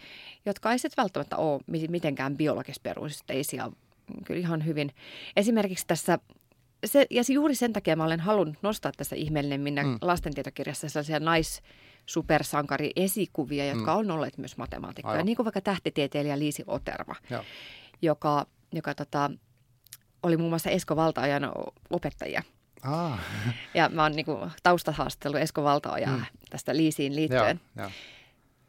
jotka 0.47 0.73
ei 0.73 0.79
sitten 0.79 1.03
välttämättä 1.03 1.37
ole 1.37 1.61
mitenkään 1.89 2.37
biologisperusteisia 2.37 3.71
kyllä 4.25 4.41
ihan 4.41 4.67
hyvin. 4.67 4.91
Esimerkiksi 5.37 5.87
tässä, 5.87 6.19
se, 6.87 7.07
ja 7.11 7.23
juuri 7.29 7.55
sen 7.55 7.73
takia 7.73 7.97
mä 7.97 8.05
olen 8.05 8.21
halunnut 8.21 8.57
nostaa 8.63 8.93
tässä 8.97 9.17
ihmeellinen 9.17 9.61
minä 9.61 9.83
mm. 9.83 9.99
lastentietokirjassa 10.01 10.89
sellaisia 10.89 11.21
nais 11.21 11.63
supersankari 12.07 12.91
esikuvia, 12.97 13.67
jotka 13.67 13.93
mm. 13.93 13.99
on 13.99 14.11
olleet 14.11 14.39
myös 14.39 14.57
matemaatikkoja. 14.57 15.25
Niin 15.25 15.37
kuin 15.37 15.45
vaikka 15.45 15.61
tähtitieteilijä 15.61 16.39
Liisi 16.39 16.65
Oterva, 16.67 17.15
Joo. 17.31 17.45
joka, 18.03 18.47
joka 18.73 18.95
tota, 18.95 19.31
oli 20.23 20.37
muun 20.37 20.51
muassa 20.51 20.71
Esko 20.71 20.97
Valtaajan 20.97 21.53
opettaja. 21.91 22.43
Ah. 22.83 23.21
Ja 23.75 23.89
mä 23.89 24.03
oon 24.03 24.13
niin 24.13 24.27
taustahaastellut 24.63 25.41
Esko 25.41 25.63
Valtaojaa 25.63 26.17
mm. 26.17 26.25
tästä 26.51 26.77
Liisiin 26.77 27.17
liittyen. 27.17 27.61
Joo, 27.77 27.87
jo. 27.87 27.93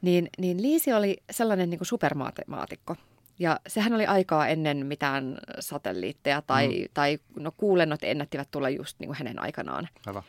Niin, 0.02 0.30
niin 0.38 0.62
Liisi 0.62 0.94
oli 0.94 1.18
sellainen 1.32 1.70
niin 1.70 1.80
supermatemaatikko, 1.82 2.96
ja 3.40 3.60
sehän 3.68 3.94
oli 3.94 4.06
aikaa 4.06 4.48
ennen 4.48 4.86
mitään 4.86 5.38
satelliitteja 5.60 6.42
tai, 6.42 6.68
mm. 6.68 6.86
tai 6.94 7.20
no, 7.40 7.52
kuulennot 7.58 8.04
ennättivät 8.04 8.52
tulla 8.52 8.70
just 8.70 9.00
niin 9.00 9.08
kuin 9.08 9.18
hänen 9.18 9.42
aikanaan. 9.42 9.88
Aivan. 10.06 10.24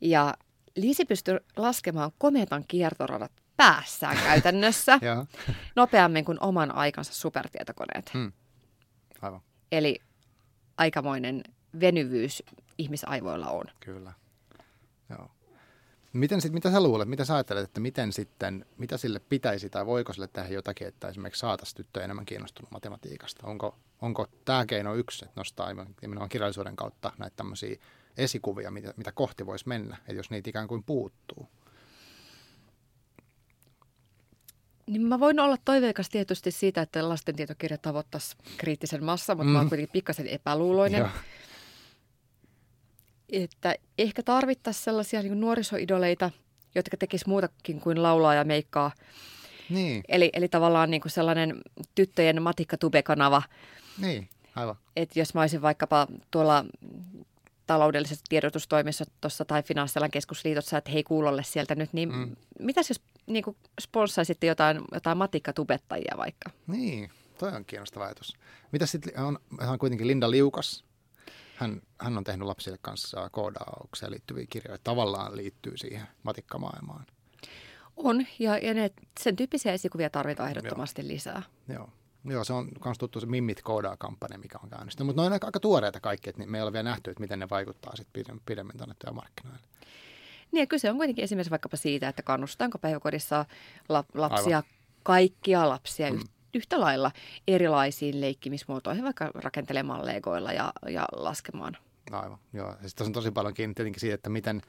Ja 0.00 0.34
Liisi 0.76 1.04
pystyi 1.04 1.38
laskemaan 1.56 2.10
kometan 2.18 2.64
kiertoradat 2.68 3.32
päässään 3.56 4.16
käytännössä 4.26 4.98
nopeammin 5.76 6.24
kuin 6.24 6.38
oman 6.40 6.74
aikansa 6.74 7.14
supertietokoneet. 7.14 8.10
Mm. 8.14 8.32
Aivan. 9.22 9.40
Eli 9.72 10.00
aikamoinen 10.76 11.42
venyvyys 11.80 12.42
ihmisaivoilla 12.78 13.46
on. 13.46 13.64
Kyllä. 13.80 14.12
Joo. 15.10 15.30
Miten 16.12 16.40
sit, 16.40 16.52
mitä 16.52 16.70
sä 16.70 16.80
luulet, 16.80 17.08
mitä 17.08 17.24
sä 17.24 17.34
ajattelet, 17.34 17.64
että 17.64 17.80
miten 17.80 18.12
sitten, 18.12 18.66
mitä 18.76 18.96
sille 18.96 19.20
pitäisi 19.28 19.70
tai 19.70 19.86
voiko 19.86 20.12
sille 20.12 20.28
tehdä 20.32 20.48
jotakin, 20.48 20.86
että 20.86 21.08
esimerkiksi 21.08 21.40
saataisiin 21.40 21.76
tyttöjä 21.76 22.04
enemmän 22.04 22.24
kiinnostunut 22.24 22.70
matematiikasta? 22.70 23.46
Onko, 23.46 23.78
onko 24.02 24.26
tämä 24.44 24.66
keino 24.66 24.94
yksi, 24.94 25.24
että 25.24 25.40
nostaa 25.40 25.68
nimenomaan 26.02 26.28
kirjallisuuden 26.28 26.76
kautta 26.76 27.12
näitä 27.18 27.36
tämmöisiä 27.36 27.76
esikuvia, 28.16 28.70
mitä, 28.70 28.94
mitä 28.96 29.12
kohti 29.12 29.46
voisi 29.46 29.68
mennä, 29.68 29.96
että 29.96 30.12
jos 30.12 30.30
niitä 30.30 30.50
ikään 30.50 30.68
kuin 30.68 30.82
puuttuu? 30.82 31.48
Niin 34.86 35.02
mä 35.02 35.20
voin 35.20 35.40
olla 35.40 35.56
toiveikas 35.64 36.08
tietysti 36.08 36.50
siitä, 36.50 36.82
että 36.82 37.08
lastentietokirja 37.08 37.78
tavoittaisi 37.78 38.36
kriittisen 38.56 39.04
massa, 39.04 39.34
mutta 39.34 39.46
mm. 39.46 39.52
mä 39.52 39.58
oon 39.58 39.68
kuitenkin 39.68 39.92
pikkasen 39.92 40.26
epäluuloinen. 40.26 40.98
Joo 40.98 41.10
että 43.32 43.74
ehkä 43.98 44.22
tarvittaisiin 44.22 44.84
sellaisia 44.84 45.22
niin 45.22 45.40
nuorisoidoleita, 45.40 46.30
jotka 46.74 46.96
tekisivät 46.96 47.26
muutakin 47.26 47.80
kuin 47.80 48.02
laulaa 48.02 48.34
ja 48.34 48.44
meikkaa. 48.44 48.90
Niin. 49.70 50.02
Eli, 50.08 50.30
eli 50.32 50.48
tavallaan 50.48 50.90
niin 50.90 51.00
kuin 51.00 51.12
sellainen 51.12 51.62
tyttöjen 51.94 52.42
matikka-tube-kanava. 52.42 53.42
Niin, 53.98 54.28
aivan. 54.56 54.76
Et 54.96 55.16
jos 55.16 55.34
mä 55.34 55.40
olisin 55.40 55.62
vaikkapa 55.62 56.06
tuolla 56.30 56.64
taloudellisessa 57.66 58.24
tiedotustoimissa 58.28 59.04
tuossa 59.20 59.44
tai 59.44 59.62
Finanssialan 59.62 60.10
keskusliitossa, 60.10 60.78
että 60.78 60.90
hei 60.90 61.02
kuulolle 61.02 61.42
sieltä 61.42 61.74
nyt, 61.74 61.92
niin 61.92 62.12
mm. 62.12 62.36
mitäs 62.58 62.88
jos 62.88 63.00
niin 63.26 63.44
kuin 63.44 63.56
sponssaisitte 63.80 64.46
jotain, 64.46 64.80
jotain 64.94 65.18
matikka-tubettajia 65.18 66.16
vaikka? 66.16 66.50
Niin, 66.66 67.10
toi 67.38 67.52
on 67.52 67.64
kiinnostava 67.64 68.04
ajatus. 68.04 68.36
Mitä 68.72 68.86
sitten 68.86 69.20
on, 69.20 69.38
on 69.68 69.78
kuitenkin 69.78 70.06
Linda 70.06 70.30
Liukas, 70.30 70.84
hän, 71.62 71.82
hän 71.98 72.18
on 72.18 72.24
tehnyt 72.24 72.46
lapsille 72.46 72.78
kanssa 72.82 73.30
koodaukseen 73.30 74.12
liittyviä 74.12 74.46
kirjoja. 74.50 74.78
Tavallaan 74.84 75.36
liittyy 75.36 75.76
siihen 75.76 76.06
matikkamaailmaan. 76.22 77.06
On, 77.96 78.26
ja, 78.38 78.58
ja 78.58 78.74
ne, 78.74 78.90
sen 79.20 79.36
tyyppisiä 79.36 79.72
esikuvia 79.72 80.10
tarvitaan 80.10 80.48
ehdottomasti 80.48 81.02
Joo. 81.02 81.08
lisää. 81.08 81.42
Joo. 81.68 81.88
Joo, 82.24 82.44
se 82.44 82.52
on 82.52 82.68
myös 82.84 82.98
tuttu 82.98 83.20
se 83.20 83.26
Mimmit 83.26 83.62
koodaa-kampanja, 83.62 84.38
mikä 84.38 84.58
on 84.62 84.70
käynnistynyt. 84.70 85.06
Mutta 85.06 85.22
ne 85.22 85.26
on 85.26 85.32
aika, 85.32 85.46
aika 85.46 85.60
tuoreita 85.60 86.00
kaikki, 86.00 86.30
että 86.30 86.46
me 86.46 86.58
ei 86.58 86.62
ole 86.62 86.72
vielä 86.72 86.82
nähty, 86.82 87.10
että 87.10 87.20
miten 87.20 87.38
ne 87.38 87.48
vaikuttaa 87.50 87.96
sitten 87.96 88.40
pidemmin 88.46 88.76
tuonne 88.76 88.94
työmarkkinoille. 88.98 89.66
Niin 90.52 90.68
kyse 90.68 90.90
on 90.90 90.96
kuitenkin 90.96 91.24
esimerkiksi 91.24 91.50
vaikkapa 91.50 91.76
siitä, 91.76 92.08
että 92.08 92.22
kannustetaanko 92.22 92.78
päiväkodissa 92.78 93.44
la, 93.88 94.04
lapsia, 94.14 94.56
Aivan. 94.56 94.70
kaikkia 95.02 95.68
lapsia 95.68 96.12
mm 96.12 96.20
yhtä 96.54 96.80
lailla 96.80 97.10
erilaisiin 97.48 98.20
leikkimismuotoihin, 98.20 99.04
vaikka 99.04 99.30
rakentelemaan 99.34 100.06
legoilla 100.06 100.52
ja, 100.52 100.72
ja 100.88 101.04
laskemaan. 101.12 101.76
Aivan, 102.12 102.38
joo. 102.52 102.76
Siis 102.80 102.94
tässä 102.94 103.08
on 103.08 103.12
tosi 103.12 103.30
paljon 103.30 103.54
kiinni 103.54 103.74
tietenkin 103.74 104.00
siitä, 104.00 104.14
että 104.14 104.30
miten, 104.30 104.62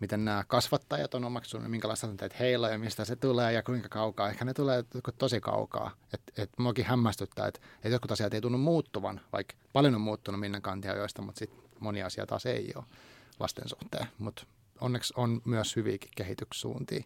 miten 0.00 0.24
nämä 0.24 0.44
kasvattajat 0.46 1.14
on 1.14 1.24
omaksunut, 1.24 1.70
minkälaista 1.70 2.06
asenteet 2.06 2.38
heillä 2.38 2.70
ja 2.70 2.78
mistä 2.78 3.04
se 3.04 3.16
tulee 3.16 3.52
ja 3.52 3.62
kuinka 3.62 3.88
kaukaa. 3.88 4.28
Ehkä 4.28 4.44
ne 4.44 4.54
tulee 4.54 4.84
tosi 5.18 5.40
kaukaa. 5.40 5.90
Että 6.12 6.42
et 6.42 6.50
muakin 6.58 6.84
hämmästyttää, 6.84 7.46
että 7.46 7.60
et 7.84 7.92
jotkut 7.92 8.12
asiat 8.12 8.34
ei 8.34 8.40
tunnu 8.40 8.58
muuttuvan, 8.58 9.20
vaikka 9.32 9.54
paljon 9.72 9.94
on 9.94 10.00
muuttunut 10.00 10.40
Minnan 10.40 10.62
joista, 10.96 11.22
mutta 11.22 11.38
sitten 11.38 11.62
moni 11.80 12.02
asia 12.02 12.26
taas 12.26 12.46
ei 12.46 12.72
ole 12.76 12.84
lasten 13.40 13.68
suhteen. 13.68 14.06
Mutta 14.18 14.46
onneksi 14.80 15.14
on 15.16 15.42
myös 15.44 15.76
hyviäkin 15.76 16.10
kehityssuuntia. 16.16 17.04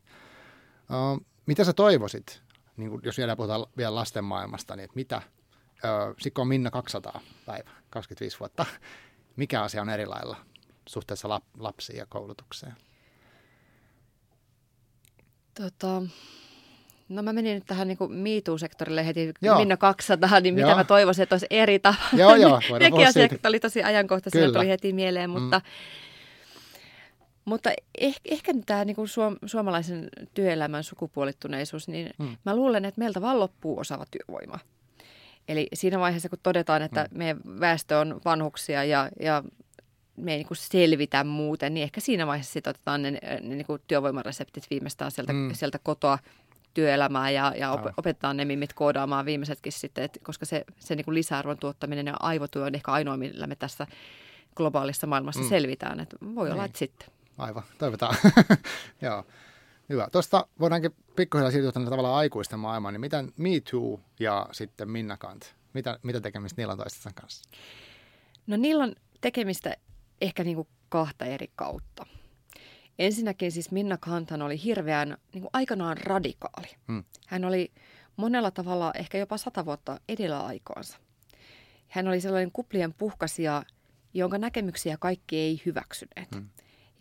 Uh, 0.90 1.26
mitä 1.46 1.64
sä 1.64 1.72
toivoisit 1.72 2.42
niin 2.78 2.90
kuin, 2.90 3.00
jos 3.04 3.18
vielä 3.18 3.36
puhutaan 3.36 3.66
vielä 3.76 3.94
lasten 3.94 4.24
maailmasta, 4.24 4.76
niin 4.76 4.84
että 4.84 4.94
mitä, 4.94 5.22
sitten 6.16 6.32
kun 6.32 6.42
on 6.42 6.48
Minna 6.48 6.70
200 6.70 7.20
päivä, 7.46 7.70
25 7.90 8.40
vuotta, 8.40 8.66
mikä 9.36 9.62
asia 9.62 9.82
on 9.82 9.90
eri 9.90 10.06
lailla 10.06 10.36
suhteessa 10.88 11.28
lap, 11.28 11.44
lapsiin 11.58 11.98
ja 11.98 12.06
koulutukseen? 12.08 12.74
Tota, 15.54 16.02
no 17.08 17.22
mä 17.22 17.32
menin 17.32 17.54
nyt 17.54 17.66
tähän 17.66 17.88
niin 17.88 17.98
MeToo-sektorille 18.08 19.06
heti 19.06 19.32
joo. 19.42 19.58
Minna 19.58 19.76
200, 19.76 20.40
niin 20.40 20.54
mitä 20.54 20.66
joo. 20.66 20.76
mä 20.76 20.84
toivoisin, 20.84 21.22
että 21.22 21.34
olisi 21.34 21.46
eri 21.50 21.78
tavalla. 21.88 22.08
Joo, 22.16 22.34
joo. 22.34 22.60
Nekin 22.80 23.08
asiat 23.08 23.46
oli 23.46 23.60
tosi 23.60 23.82
ajankohtaisia, 23.82 24.52
tuli 24.52 24.68
heti 24.68 24.92
mieleen, 24.92 25.30
mutta... 25.30 25.58
Mm 25.58 26.08
mutta 27.48 27.70
ehkä, 27.98 28.20
ehkä 28.24 28.52
tämä 28.66 28.84
niin 28.84 28.96
kuin 28.96 29.08
suom, 29.08 29.36
suomalaisen 29.46 30.08
työelämän 30.34 30.84
sukupuolittuneisuus, 30.84 31.88
niin 31.88 32.10
mm. 32.18 32.36
mä 32.44 32.56
luulen, 32.56 32.84
että 32.84 32.98
meiltä 32.98 33.20
vaan 33.20 33.40
loppuu 33.40 33.78
osaava 33.78 34.04
työvoima. 34.10 34.58
Eli 35.48 35.68
siinä 35.74 35.98
vaiheessa, 35.98 36.28
kun 36.28 36.38
todetaan, 36.42 36.82
että 36.82 37.08
mm. 37.10 37.18
meidän 37.18 37.40
väestö 37.60 37.98
on 37.98 38.20
vanhuksia 38.24 38.84
ja, 38.84 39.08
ja 39.20 39.42
me 40.16 40.32
ei 40.32 40.38
niin 40.38 40.46
kuin 40.46 40.58
selvitä 40.58 41.24
muuten, 41.24 41.74
niin 41.74 41.84
ehkä 41.84 42.00
siinä 42.00 42.26
vaiheessa 42.26 42.52
sitten 42.52 42.70
otetaan 42.70 43.02
ne, 43.02 43.10
ne 43.10 43.40
niin 43.40 43.66
kuin 43.66 43.82
työvoimareseptit 43.88 44.66
viimeistään 44.70 45.10
sieltä, 45.10 45.32
mm. 45.32 45.54
sieltä 45.54 45.78
kotoa 45.82 46.18
työelämää 46.74 47.30
ja, 47.30 47.52
ja 47.56 47.72
op, 47.72 47.80
opetetaan 47.96 48.36
ne 48.36 48.44
mimmit 48.44 48.72
koodaamaan 48.72 49.26
viimeisetkin 49.26 49.72
sitten, 49.72 50.04
et, 50.04 50.18
koska 50.22 50.46
se, 50.46 50.64
se 50.78 50.94
niin 50.94 51.04
kuin 51.04 51.14
lisäarvon 51.14 51.58
tuottaminen 51.58 52.06
ja 52.06 52.14
aivotyö 52.20 52.64
on 52.64 52.74
ehkä 52.74 52.92
ainoa, 52.92 53.16
millä 53.16 53.46
me 53.46 53.56
tässä 53.56 53.86
globaalissa 54.56 55.06
maailmassa 55.06 55.42
mm. 55.42 55.48
selvitään. 55.48 56.00
Et 56.00 56.14
voi 56.34 56.44
niin. 56.44 56.52
olla, 56.52 56.64
että 56.64 56.78
sitten. 56.78 57.08
Aivan, 57.38 57.62
toivotaan. 57.78 58.16
Joo. 59.02 59.24
Hyvä. 59.88 60.08
Tuosta 60.12 60.46
voidaankin 60.60 60.94
pikkuhiljaa 61.16 61.50
siirtyä 61.50 61.72
tänne 61.72 61.90
tavallaan 61.90 62.16
aikuisten 62.16 62.58
maailmaan, 62.58 62.94
niin 62.94 63.00
miten 63.00 63.32
Me 63.36 63.48
Too 63.70 64.00
ja 64.20 64.48
sitten 64.52 64.90
Minna 64.90 65.16
Kant, 65.16 65.54
mitä, 65.74 65.98
mitä 66.02 66.20
tekemistä 66.20 66.60
niillä 66.60 66.72
on 66.72 66.78
toistensa 66.78 67.10
kanssa? 67.14 67.50
No 68.46 68.56
niillä 68.56 68.84
on 68.84 68.94
tekemistä 69.20 69.76
ehkä 70.20 70.44
niin 70.44 70.56
kuin 70.56 70.68
kahta 70.88 71.24
eri 71.24 71.50
kautta. 71.56 72.06
Ensinnäkin 72.98 73.52
siis 73.52 73.70
Minna 73.70 73.98
Kanthan 73.98 74.42
oli 74.42 74.62
hirveän 74.64 75.16
niin 75.32 75.42
kuin 75.42 75.50
aikanaan 75.52 75.96
radikaali. 75.96 76.68
Hmm. 76.88 77.04
Hän 77.26 77.44
oli 77.44 77.72
monella 78.16 78.50
tavalla 78.50 78.92
ehkä 78.94 79.18
jopa 79.18 79.36
sata 79.36 79.64
vuotta 79.64 80.00
edellä 80.08 80.46
aikaansa. 80.46 80.98
Hän 81.88 82.08
oli 82.08 82.20
sellainen 82.20 82.52
kuplien 82.52 82.94
puhkasia, 82.94 83.62
jonka 84.14 84.38
näkemyksiä 84.38 84.96
kaikki 85.00 85.36
ei 85.36 85.62
hyväksyneet. 85.66 86.28
Hmm. 86.34 86.48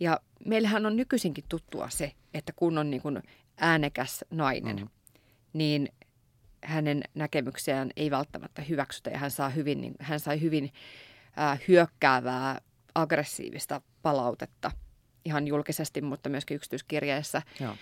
Ja 0.00 0.20
meillähän 0.44 0.86
on 0.86 0.96
nykyisinkin 0.96 1.44
tuttua 1.48 1.88
se, 1.88 2.12
että 2.34 2.52
kun 2.56 2.78
on 2.78 2.90
niin 2.90 3.02
kuin 3.02 3.22
äänekäs 3.56 4.24
nainen, 4.30 4.76
mm. 4.76 4.88
niin 5.52 5.88
hänen 6.64 7.02
näkemyksiään 7.14 7.90
ei 7.96 8.10
välttämättä 8.10 8.62
hyväksytä 8.62 9.10
ja 9.10 9.18
hän, 9.18 9.30
saa 9.30 9.48
hyvin, 9.48 9.80
niin, 9.80 9.94
hän 10.00 10.20
sai 10.20 10.40
hyvin 10.40 10.72
äh, 11.38 11.60
hyökkäävää, 11.68 12.60
aggressiivista 12.94 13.80
palautetta 14.02 14.70
ihan 15.24 15.46
julkisesti, 15.46 16.02
mutta 16.02 16.28
myöskin 16.28 16.54
yksityiskirjeessä. 16.54 17.42
Joo. 17.60 17.76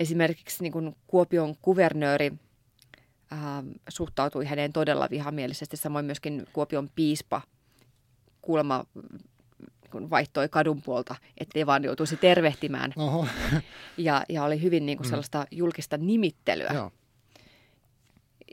Esimerkiksi 0.00 0.62
niin 0.62 0.72
kuin 0.72 0.96
Kuopion 1.06 1.54
kuvernööri 1.62 2.32
äh, 3.32 3.38
suhtautui 3.88 4.44
häneen 4.44 4.72
todella 4.72 5.08
vihamielisesti, 5.10 5.76
samoin 5.76 6.04
myöskin 6.04 6.46
Kuopion 6.52 6.90
piispa 6.94 7.42
kuulemma 8.42 8.84
kun 9.92 10.10
vaihtoi 10.10 10.48
kadun 10.48 10.82
puolta, 10.82 11.14
ettei 11.38 11.66
vaan 11.66 11.84
joutuisi 11.84 12.16
tervehtimään. 12.16 12.92
Oho. 12.96 13.26
Ja, 13.96 14.24
ja 14.28 14.44
oli 14.44 14.62
hyvin 14.62 14.86
niin 14.86 14.98
kuin 14.98 15.08
sellaista 15.08 15.46
julkista 15.50 15.96
nimittelyä. 15.96 16.70
Joo. 16.74 16.90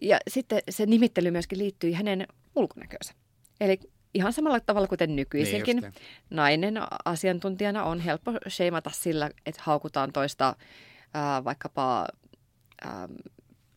Ja 0.02 0.18
sitten 0.28 0.62
se 0.70 0.86
nimittely 0.86 1.32
myöskin 1.32 1.58
liittyi 1.58 1.94
hänen 1.94 2.28
ulkonäköönsä. 2.56 3.14
Eli 3.62 3.80
ihan 4.14 4.34
samalla 4.34 4.60
tavalla 4.60 4.88
kuten 4.88 5.16
nykyisinkin. 5.16 5.78
Niin 5.78 5.94
nainen 6.30 6.76
asiantuntijana 7.06 7.84
on 7.84 8.00
helppo 8.00 8.32
sheimata 8.50 8.90
sillä, 8.94 9.30
että 9.46 9.62
haukutaan 9.64 10.12
toista 10.14 10.56
ää, 11.14 11.44
vaikkapa 11.44 12.08
ää, 12.82 13.10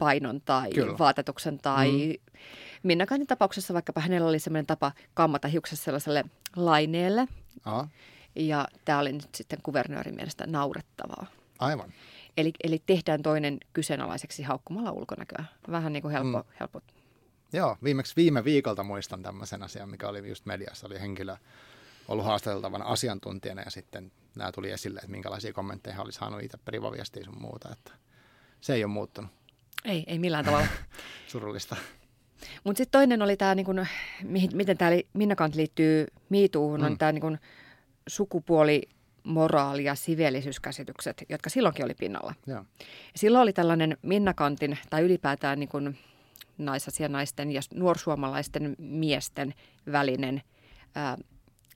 painon 0.02 0.40
tai 0.40 0.70
Kyllä. 0.70 0.98
vaatetuksen 0.98 1.58
tai 1.58 1.90
mm. 1.90 2.38
Minnakantin 2.82 3.26
tapauksessa 3.26 3.74
vaikkapa 3.74 4.00
hänellä 4.00 4.28
oli 4.28 4.38
sellainen 4.38 4.66
tapa 4.66 4.92
kammata 5.14 5.48
hiukset 5.48 5.80
sellaiselle 5.80 6.24
laineelle 6.56 7.28
Aha. 7.64 7.88
ja 8.36 8.68
tämä 8.84 8.98
oli 8.98 9.12
nyt 9.12 9.34
sitten 9.34 9.58
kuvernöörin 9.62 10.14
mielestä 10.14 10.46
naurettavaa. 10.46 11.26
Aivan. 11.58 11.92
Eli, 12.36 12.52
eli 12.64 12.82
tehdään 12.86 13.22
toinen 13.22 13.58
kyseenalaiseksi 13.72 14.42
haukkumalla 14.42 14.92
ulkonäköä. 14.92 15.44
Vähän 15.70 15.92
niin 15.92 16.02
kuin 16.02 16.12
helppo, 16.12 16.38
mm. 16.38 16.44
helppo 16.60 16.80
Joo, 17.52 17.76
viimeksi 17.84 18.16
viime 18.16 18.44
viikolta 18.44 18.82
muistan 18.82 19.22
tämmöisen 19.22 19.62
asian, 19.62 19.88
mikä 19.88 20.08
oli 20.08 20.28
just 20.28 20.46
mediassa. 20.46 20.86
Oli 20.86 21.00
henkilö 21.00 21.36
ollut 22.08 22.26
haastateltavana 22.26 22.84
asiantuntijana 22.84 23.62
ja 23.62 23.70
sitten 23.70 24.12
nämä 24.36 24.52
tuli 24.52 24.70
esille, 24.70 24.98
että 24.98 25.10
minkälaisia 25.10 25.52
kommentteja 25.52 25.94
hän 25.94 26.04
oli 26.04 26.12
saanut 26.12 26.42
itse 26.42 26.58
perivaviestiä 26.64 27.24
sun 27.24 27.40
muuta. 27.40 27.68
Että 27.72 27.92
se 28.60 28.74
ei 28.74 28.84
ole 28.84 28.92
muuttunut. 28.92 29.41
Ei, 29.84 30.04
ei 30.06 30.18
millään 30.18 30.44
tavalla. 30.44 30.66
Surullista. 31.28 31.76
Mutta 32.64 32.78
sitten 32.78 32.98
toinen 33.00 33.22
oli 33.22 33.36
tämä, 33.36 33.54
niinku, 33.54 33.72
miten 34.54 34.78
tämä 34.78 34.90
Minnakant 35.12 35.54
liittyy 35.54 36.06
miituuhun, 36.28 36.80
mm. 36.80 36.86
on 36.86 36.98
tämä 36.98 37.12
niinku, 37.12 37.36
sukupuoli, 38.08 38.82
moraali 39.24 39.84
ja 39.84 39.94
siveellisyyskäsitykset, 39.94 41.24
jotka 41.28 41.50
silloinkin 41.50 41.84
oli 41.84 41.94
pinnalla. 41.94 42.34
Ja 42.46 42.64
silloin 43.16 43.42
oli 43.42 43.52
tällainen 43.52 43.96
Minnakantin 44.02 44.78
tai 44.90 45.02
ylipäätään 45.02 45.60
niin 45.60 45.68
kuin 45.68 45.98
naisasianaisten 46.58 47.50
ja 47.52 47.60
nuorsuomalaisten 47.74 48.76
miesten 48.78 49.54
välinen 49.92 50.42
ää, 50.94 51.18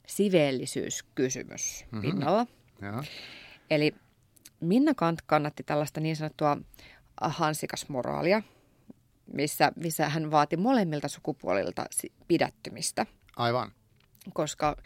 siveellisyyskysymys 0.06 1.84
Mhm. 1.92 2.00
pinnalla. 2.00 2.46
Joo. 2.82 3.02
Eli 3.70 3.94
Minna 4.60 4.94
Kant 4.94 5.22
kannatti 5.22 5.62
tällaista 5.62 6.00
niin 6.00 6.16
sanottua 6.16 6.56
hansikasmoraalia, 7.20 8.42
missä, 9.32 9.72
missä 9.76 10.08
hän 10.08 10.30
vaati 10.30 10.56
molemmilta 10.56 11.08
sukupuolilta 11.08 11.84
pidättymistä, 12.28 13.06
Aivan. 13.36 13.72
koska 14.34 14.76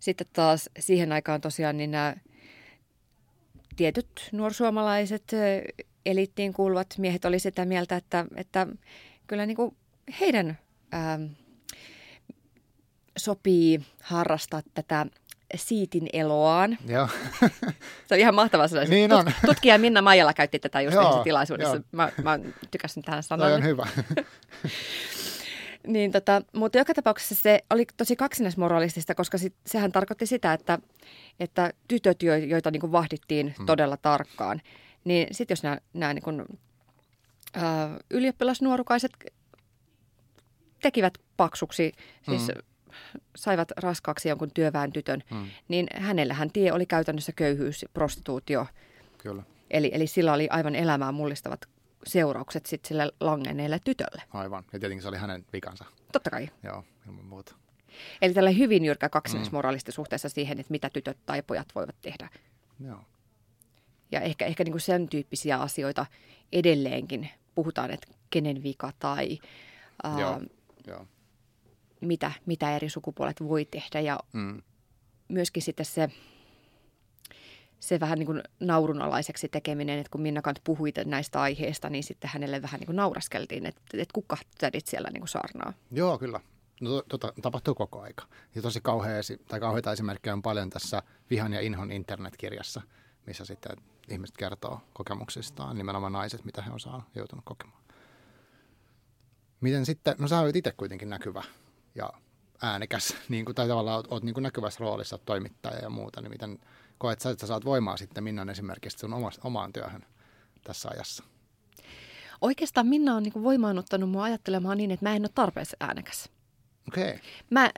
sitten 0.00 0.26
taas 0.32 0.70
siihen 0.78 1.12
aikaan 1.12 1.40
tosiaan 1.40 1.76
niin 1.76 1.90
nämä 1.90 2.16
tietyt 3.76 4.28
nuorsuomalaiset 4.32 5.32
eliittiin 6.06 6.52
kuuluvat 6.52 6.94
miehet 6.98 7.24
oli 7.24 7.38
sitä 7.38 7.64
mieltä, 7.64 7.96
että, 7.96 8.26
että 8.36 8.66
kyllä 9.26 9.46
niin 9.46 9.56
kuin 9.56 9.76
heidän 10.20 10.58
ää, 10.92 11.18
sopii 13.18 13.80
harrastaa 14.02 14.62
tätä 14.74 15.06
siitin 15.54 16.08
eloaan. 16.12 16.78
Joo. 16.86 17.08
Se 18.06 18.14
on 18.14 18.18
ihan 18.20 18.34
mahtava 18.34 18.68
sanoa. 18.68 18.84
Niin 18.84 19.12
on. 19.12 19.32
Tutkija 19.46 19.78
Minna 19.78 20.02
Maijala 20.02 20.32
käytti 20.34 20.58
tätä 20.58 20.80
just 20.80 20.94
Joo, 20.94 21.24
tilaisuudessa. 21.24 21.74
joo. 21.74 21.84
Mä, 21.92 22.12
mä 22.22 22.38
tykäsin 22.70 23.02
tähän 23.02 23.22
sanoa. 23.22 23.46
on 23.46 23.64
hyvä. 23.64 23.86
Niin, 25.86 26.12
tota, 26.12 26.42
mutta 26.52 26.78
joka 26.78 26.94
tapauksessa 26.94 27.34
se 27.34 27.60
oli 27.70 27.86
tosi 27.96 28.16
kaksinaismoralistista, 28.16 29.14
koska 29.14 29.38
sit, 29.38 29.54
sehän 29.66 29.92
tarkoitti 29.92 30.26
sitä, 30.26 30.52
että, 30.52 30.78
että 31.40 31.72
tytöt, 31.88 32.22
jo- 32.22 32.36
joita 32.36 32.70
niin 32.70 32.80
kuin 32.80 32.92
vahdittiin 32.92 33.54
hmm. 33.58 33.66
todella 33.66 33.96
tarkkaan, 33.96 34.62
niin 35.04 35.28
sitten 35.32 35.52
jos 35.52 35.62
nämä, 35.62 35.78
nämä 35.94 36.14
niin 36.14 36.22
kuin, 36.22 36.44
ää, 37.54 37.96
ylioppilasnuorukaiset 38.10 39.12
tekivät 40.82 41.18
paksuksi, 41.36 41.92
siis 42.22 42.48
Mm. 42.48 42.62
Saivat 43.36 43.70
raskaaksi 43.76 44.28
jonkun 44.28 44.50
työväen 44.54 44.92
tytön, 44.92 45.22
Mm. 45.30 45.46
niin 45.68 45.86
hänellähän 45.94 46.50
tie 46.52 46.72
oli 46.72 46.86
käytännössä 46.86 47.32
köyhyys, 47.32 47.84
prostituutio, 47.92 48.66
Kyllä. 49.18 49.42
Eli, 49.70 49.90
eli 49.94 50.06
sillä 50.06 50.32
oli 50.32 50.48
aivan 50.50 50.74
elämää 50.74 51.12
mullistavat 51.12 51.60
seuraukset 52.06 52.66
sit 52.66 52.84
sille 52.84 53.12
langenneelle 53.20 53.78
tytölle. 53.84 54.22
Aivan. 54.30 54.64
Ja 54.72 54.78
tietenkin 54.78 55.02
se 55.02 55.08
oli 55.08 55.16
hänen 55.16 55.44
vikansa. 55.52 55.84
Totta 56.12 56.30
kai. 56.30 56.48
Joo, 56.62 56.84
ilman 57.06 57.24
muuta. 57.24 57.54
Eli 58.22 58.34
tällä 58.34 58.50
hyvin 58.50 58.84
jyrkkä 58.84 59.08
kaksinaismoraalisti 59.08 59.90
mm. 59.90 59.94
suhteessa 59.94 60.28
siihen, 60.28 60.60
että 60.60 60.70
mitä 60.70 60.90
tytöt 60.90 61.18
tai 61.26 61.42
pojat 61.42 61.68
voivat 61.74 61.96
tehdä. 62.02 62.28
Joo. 62.84 63.00
Ja 64.12 64.20
ehkä, 64.20 64.46
ehkä 64.46 64.64
niin 64.64 64.72
kuin 64.72 64.80
sen 64.80 65.08
tyyppisiä 65.08 65.56
asioita 65.58 66.06
edelleenkin 66.52 67.28
puhutaan, 67.54 67.90
että 67.90 68.08
kenen 68.30 68.62
vika 68.62 68.92
tai 68.98 69.38
ää, 70.02 70.20
Joo. 70.20 70.40
Joo. 70.86 71.06
Mitä, 72.00 72.32
mitä 72.46 72.76
eri 72.76 72.88
sukupuolet 72.88 73.40
voi 73.42 73.64
tehdä. 73.64 74.00
Ja 74.00 74.18
Mm. 74.32 74.62
myöskin 75.28 75.62
sitten 75.62 75.86
se, 75.86 76.08
se 77.80 78.00
vähän 78.00 78.18
niin 78.18 78.26
kuin 78.26 78.42
naurunalaiseksi 78.60 79.48
tekeminen, 79.48 79.98
että 79.98 80.10
kun 80.10 80.20
Minna 80.20 80.42
Kant 80.42 80.60
puhui 80.64 80.92
näistä 81.04 81.40
aiheista, 81.40 81.90
niin 81.90 82.04
sitten 82.04 82.30
hänelle 82.34 82.62
vähän 82.62 82.80
niin 82.80 82.86
kuin 82.86 82.96
nauraskeltiin, 82.96 83.66
että, 83.66 83.82
että 83.94 84.12
kuka 84.12 84.36
tädit 84.58 84.86
siellä 84.86 85.10
niin 85.10 85.20
kuin 85.20 85.28
saarnaa. 85.28 85.72
Joo, 85.90 86.18
kyllä. 86.18 86.40
No, 86.80 87.02
tota, 87.08 87.32
tapahtuu 87.42 87.74
koko 87.74 88.00
aika. 88.00 88.24
Ja 88.54 88.62
tosi 88.62 88.80
kauhea, 88.80 89.20
tai 89.48 89.60
kauheita 89.60 89.92
esimerkkejä 89.92 90.34
on 90.34 90.42
paljon 90.42 90.70
tässä 90.70 91.02
Vihan 91.30 91.52
ja 91.52 91.60
Inhon 91.60 91.92
internetkirjassa, 91.92 92.82
missä 93.26 93.44
sitten 93.44 93.76
ihmiset 94.08 94.36
kertoo 94.36 94.80
kokemuksistaan, 94.92 95.78
nimenomaan 95.78 96.12
naiset, 96.12 96.44
mitä 96.44 96.62
he 96.62 96.70
on 96.70 96.80
saanut, 96.80 97.04
joutunut 97.14 97.44
kokemaan. 97.44 97.82
Miten 99.60 99.86
sitten, 99.86 100.14
no 100.18 100.28
sä 100.28 100.40
olet 100.40 100.56
itse 100.56 100.72
kuitenkin 100.76 101.10
näkyvä 101.10 101.42
ja 101.98 102.10
äänekäs, 102.62 103.16
niin 103.28 103.44
kuin, 103.44 103.54
tai 103.54 103.68
tavallaan 103.68 103.96
oot, 103.96 104.12
oot 104.12 104.22
niin 104.22 104.34
kuin 104.34 104.42
näkyvässä 104.42 104.80
roolissa, 104.80 105.18
toimittaja 105.18 105.78
ja 105.78 105.90
muuta, 105.90 106.20
niin 106.20 106.30
miten 106.30 106.58
koet 106.98 107.20
sä, 107.20 107.30
että 107.30 107.40
sä 107.40 107.46
saat 107.46 107.64
voimaa 107.64 107.96
sitten 107.96 108.24
Minnan 108.24 108.50
esimerkiksi 108.50 108.98
sun 108.98 109.14
omas, 109.14 109.40
omaan 109.44 109.72
työhön 109.72 110.06
tässä 110.64 110.88
ajassa? 110.92 111.24
Oikeastaan 112.40 112.86
Minna 112.86 113.14
on 113.14 113.22
niin 113.22 113.42
voimaannuttanut 113.42 114.10
mua 114.10 114.22
ajattelemaan 114.22 114.78
niin, 114.78 114.90
että 114.90 115.06
mä 115.06 115.16
en 115.16 115.22
ole 115.22 115.30
tarpeeksi 115.34 115.76
äänekäs. 115.80 116.30
Okei, 116.88 117.08
okay. 117.08 117.18
Mä, 117.50 117.70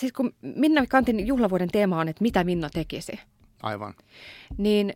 siis 0.00 0.12
kun 0.12 0.34
Minna 0.42 0.86
Kantin 0.86 1.26
juhlavuoden 1.26 1.68
teema 1.68 2.00
on, 2.00 2.08
että 2.08 2.22
mitä 2.22 2.44
Minna 2.44 2.70
tekisi, 2.70 3.20
aivan. 3.62 3.94
niin 4.58 4.92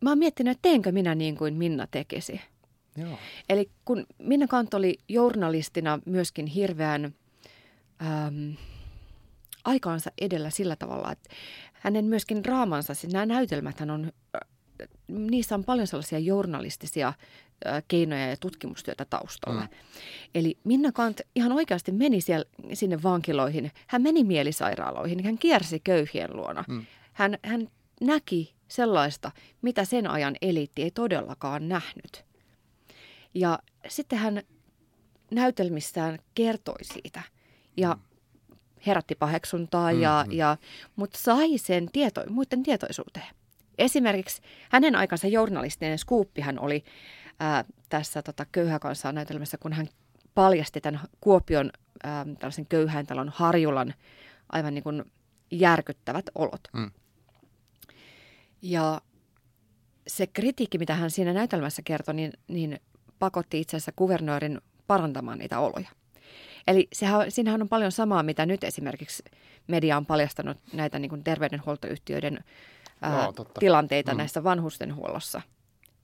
mä 0.00 0.10
oon 0.10 0.18
miettinyt, 0.18 0.50
että 0.50 0.62
teenkö 0.62 0.92
minä 0.92 1.14
niin 1.14 1.36
kuin 1.36 1.54
Minna 1.54 1.86
tekisi. 1.90 2.40
Joo. 2.96 3.18
Eli 3.48 3.70
kun 3.84 4.06
Minna 4.18 4.46
Kant 4.46 4.74
oli 4.74 4.98
journalistina 5.08 5.98
myöskin 6.06 6.46
hirveän 6.46 7.04
äm, 7.04 8.56
aikaansa 9.64 10.10
edellä 10.20 10.50
sillä 10.50 10.76
tavalla, 10.76 11.12
että 11.12 11.30
hänen 11.72 12.04
myöskin 12.04 12.44
draamansa, 12.44 12.94
siis 12.94 13.12
nämä 13.12 13.26
näytelmäthän 13.26 13.90
on, 13.90 14.12
äh, 14.34 14.88
niissä 15.08 15.54
on 15.54 15.64
paljon 15.64 15.86
sellaisia 15.86 16.18
journalistisia 16.18 17.08
äh, 17.66 17.82
keinoja 17.88 18.26
ja 18.26 18.36
tutkimustyötä 18.36 19.04
taustalla. 19.04 19.60
Mm. 19.60 19.68
Eli 20.34 20.58
Minna 20.64 20.92
Kant 20.92 21.20
ihan 21.34 21.52
oikeasti 21.52 21.92
meni 21.92 22.20
siellä, 22.20 22.44
sinne 22.72 23.02
vankiloihin, 23.02 23.70
hän 23.86 24.02
meni 24.02 24.24
mielisairaaloihin, 24.24 25.24
hän 25.24 25.38
kiersi 25.38 25.80
köyhien 25.80 26.36
luona. 26.36 26.64
Mm. 26.68 26.86
Hän, 27.12 27.38
hän 27.44 27.68
näki 28.00 28.54
sellaista, 28.68 29.30
mitä 29.62 29.84
sen 29.84 30.10
ajan 30.10 30.36
eliitti 30.42 30.82
ei 30.82 30.90
todellakaan 30.90 31.68
nähnyt. 31.68 32.31
Ja 33.34 33.58
sitten 33.88 34.18
hän 34.18 34.42
näytelmissään 35.30 36.18
kertoi 36.34 36.84
siitä 36.84 37.22
ja 37.76 37.96
herätti 38.86 39.14
paheksuntaa, 39.14 39.92
ja, 39.92 40.24
Mhm. 40.26 40.32
ja, 40.36 40.56
mutta 40.96 41.18
sai 41.18 41.58
sen 41.58 41.88
tieto, 41.92 42.24
muiden 42.30 42.62
tietoisuuteen. 42.62 43.26
Esimerkiksi 43.78 44.42
hänen 44.70 44.96
aikansa 44.96 45.26
journalistinen 45.28 45.98
skuuppihan 45.98 46.58
oli 46.58 46.84
ää, 47.40 47.64
tässä 47.88 48.22
tota, 48.22 48.46
Köyhä 48.52 48.78
kansaa 48.78 49.12
näytelmässä, 49.12 49.58
kun 49.58 49.72
hän 49.72 49.86
paljasti 50.34 50.80
tämän 50.80 51.00
Kuopion 51.20 51.70
ää, 52.04 52.26
tällaisen 52.38 52.66
köyhäintalon 52.66 53.28
Harjulan 53.34 53.94
aivan 54.52 54.74
niin 54.74 54.84
kuin 54.84 55.04
järkyttävät 55.50 56.24
olot. 56.34 56.60
Mm. 56.72 56.90
Ja 58.62 59.00
se 60.06 60.26
kritiikki, 60.26 60.78
mitä 60.78 60.94
hän 60.94 61.10
siinä 61.10 61.32
näytelmässä 61.32 61.82
kertoi, 61.84 62.14
niin, 62.14 62.32
niin 62.48 62.80
pakotti 63.22 63.60
itse 63.60 63.76
asiassa 63.76 63.92
kuvernöörin 63.96 64.60
parantamaan 64.86 65.38
niitä 65.38 65.58
oloja. 65.60 65.88
Eli 66.66 66.88
sehän, 66.92 67.30
siinähän 67.30 67.62
on 67.62 67.68
paljon 67.68 67.92
samaa, 67.92 68.22
mitä 68.22 68.46
nyt 68.46 68.64
esimerkiksi 68.64 69.22
media 69.66 69.96
on 69.96 70.06
paljastanut 70.06 70.56
näitä 70.72 70.98
niin 70.98 71.08
kuin 71.08 71.24
terveydenhuoltoyhtiöiden 71.24 72.44
ää, 73.02 73.22
Joo, 73.22 73.32
totta. 73.32 73.60
tilanteita 73.60 74.12
Mm. 74.12 74.18
näissä 74.18 74.44
vanhustenhuollossa. 74.44 75.42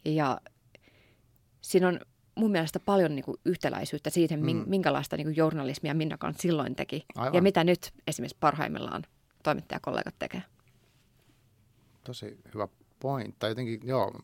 Ja 0.05 0.41
siinä 1.61 1.89
on 1.89 2.01
mun 2.35 2.51
mielestä 2.51 2.81
paljon 2.81 3.15
niin 3.15 3.25
kuin 3.25 3.37
yhtäläisyyttä 3.45 4.11
siihen, 4.11 4.41
mm. 4.41 4.65
minkälaista 4.67 5.17
niin 5.17 5.27
kuin 5.27 5.37
journalismia 5.37 5.95
Minna 5.95 6.19
Kant 6.19 6.41
silloin 6.41 6.77
teki. 6.77 7.05
Aivan. 7.17 7.35
Ja 7.35 7.43
mitä 7.43 7.65
nyt 7.65 7.93
esimerkiksi 8.07 8.37
parhaimmillaan 8.41 9.03
toimittajakollegat 9.43 10.15
tekee. 10.19 10.43
Tosi 12.05 12.39
hyvä 12.55 12.69
pointti. 13.01 13.47
Jotenkin, 13.47 13.81
joo, 13.85 14.21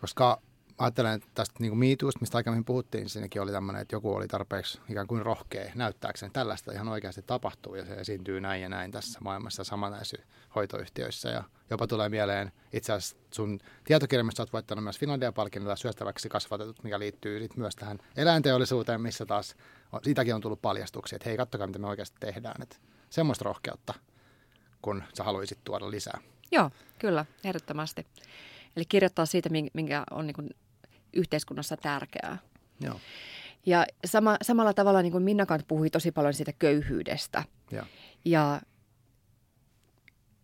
koska 0.00 0.40
ajattelen, 0.78 1.14
että 1.14 1.28
tästä 1.34 1.54
niin 1.58 1.70
kuin 1.70 1.78
miituista, 1.78 2.20
mistä 2.20 2.36
aikaisemmin 2.36 2.64
puhuttiin, 2.64 3.02
niin 3.02 3.10
siinäkin 3.10 3.42
oli 3.42 3.52
tämmöinen, 3.52 3.82
että 3.82 3.96
joku 3.96 4.14
oli 4.14 4.28
tarpeeksi 4.28 4.80
ikään 4.88 5.06
kuin 5.06 5.22
rohkea 5.22 5.72
näyttääkseen, 5.74 6.32
tällaista 6.32 6.72
ihan 6.72 6.88
oikeasti 6.88 7.22
tapahtuu 7.22 7.74
ja 7.74 7.86
se 7.86 7.94
esiintyy 7.94 8.40
näin 8.40 8.62
ja 8.62 8.68
näin 8.68 8.90
tässä 8.90 9.18
maailmassa 9.22 9.64
sama 9.64 9.90
näissä 9.90 10.16
hoitoyhtiöissä. 10.54 11.28
Ja 11.28 11.44
jopa 11.70 11.86
tulee 11.86 12.08
mieleen 12.08 12.52
itse 12.72 12.92
asiassa 12.92 13.16
sun 13.30 13.60
tietokirjassa 13.84 14.42
olet 14.42 14.52
voittanut 14.52 14.84
myös 14.84 14.98
Finlandia-palkinnolla 14.98 15.76
syöstäväksi 15.76 16.28
kasvatetut, 16.28 16.82
mikä 16.82 16.98
liittyy 16.98 17.40
sit 17.40 17.56
myös 17.56 17.76
tähän 17.76 17.98
eläinteollisuuteen, 18.16 19.00
missä 19.00 19.26
taas 19.26 19.56
on, 19.92 20.00
siitäkin 20.02 20.34
on 20.34 20.40
tullut 20.40 20.62
paljastuksia, 20.62 21.16
että 21.16 21.28
hei, 21.28 21.36
kattokaa 21.36 21.66
mitä 21.66 21.78
me 21.78 21.86
oikeasti 21.86 22.16
tehdään. 22.20 22.62
Että 22.62 22.76
semmoista 23.10 23.44
rohkeutta, 23.44 23.94
kun 24.82 25.02
sä 25.14 25.24
haluaisit 25.24 25.58
tuoda 25.64 25.90
lisää. 25.90 26.20
Joo, 26.52 26.70
kyllä, 26.98 27.24
ehdottomasti. 27.44 28.06
Eli 28.76 28.84
kirjoittaa 28.84 29.26
siitä, 29.26 29.48
minkä 29.74 30.04
on 30.10 30.26
niin 30.26 30.50
yhteiskunnassa 31.12 31.76
tärkeää. 31.76 32.38
Joo. 32.80 33.00
Ja 33.66 33.86
sama, 34.06 34.36
samalla 34.42 34.74
tavalla 34.74 35.02
niin 35.02 35.12
kuin 35.12 35.24
Minna 35.24 35.46
Kant 35.46 35.68
puhui 35.68 35.90
tosi 35.90 36.12
paljon 36.12 36.34
siitä 36.34 36.52
köyhyydestä. 36.58 37.44
Ja, 37.70 37.86
ja 38.24 38.60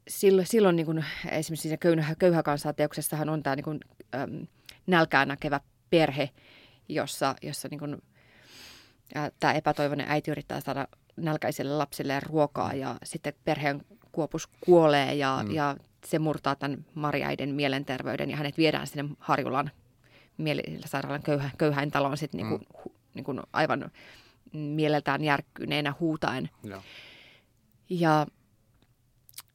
silloin, 0.09 0.47
silloin 0.47 0.77
niin 0.77 0.87
kuin, 0.87 1.05
esimerkiksi 1.31 1.63
siinä 1.63 1.77
köyhä, 1.77 2.15
köyhä 2.15 2.43
teoksessahan 2.77 3.29
on 3.29 3.43
tämä 3.43 3.57
niin 3.57 3.65
kuin, 3.65 3.81
äm, 4.15 4.47
nälkään 4.87 5.29
näkevä 5.29 5.61
perhe, 5.91 6.31
jossa, 6.89 7.35
jossa 7.43 7.69
niin 7.71 7.79
kuin, 7.79 8.03
ä, 9.17 9.31
tämä 9.41 9.53
epätoivoinen 9.53 10.07
äiti 10.09 10.31
yrittää 10.31 10.61
saada 10.61 10.89
nälkäiselle 11.17 11.77
lapsille 11.77 12.21
ruokaa 12.21 12.75
ja 12.75 12.97
sitten 13.05 13.35
perheen 13.45 13.83
kuopus 14.13 14.47
kuolee 14.47 15.15
ja, 15.15 15.41
mm. 15.45 15.55
ja 15.55 15.77
se 16.07 16.19
murtaa 16.19 16.55
tämän 16.55 16.87
Mariaiden 16.95 17.55
mielenterveyden 17.55 18.31
ja 18.31 18.37
hänet 18.37 18.59
viedään 18.59 18.87
sinne 18.87 19.15
Harjulan 19.19 19.71
mielisairaalan 20.37 21.23
köyhä, 21.23 21.51
köyhäin 21.59 21.91
taloon 21.91 22.17
sitten 22.17 22.39
niinku, 22.39 22.59
mm. 22.59 22.65
hu, 22.85 22.95
niinku 23.15 23.35
aivan 23.53 23.91
mieleltään 24.53 25.25
järkkyneenä 25.25 25.95
huutaen. 26.01 26.51
Ja, 26.63 26.83
ja 27.91 28.27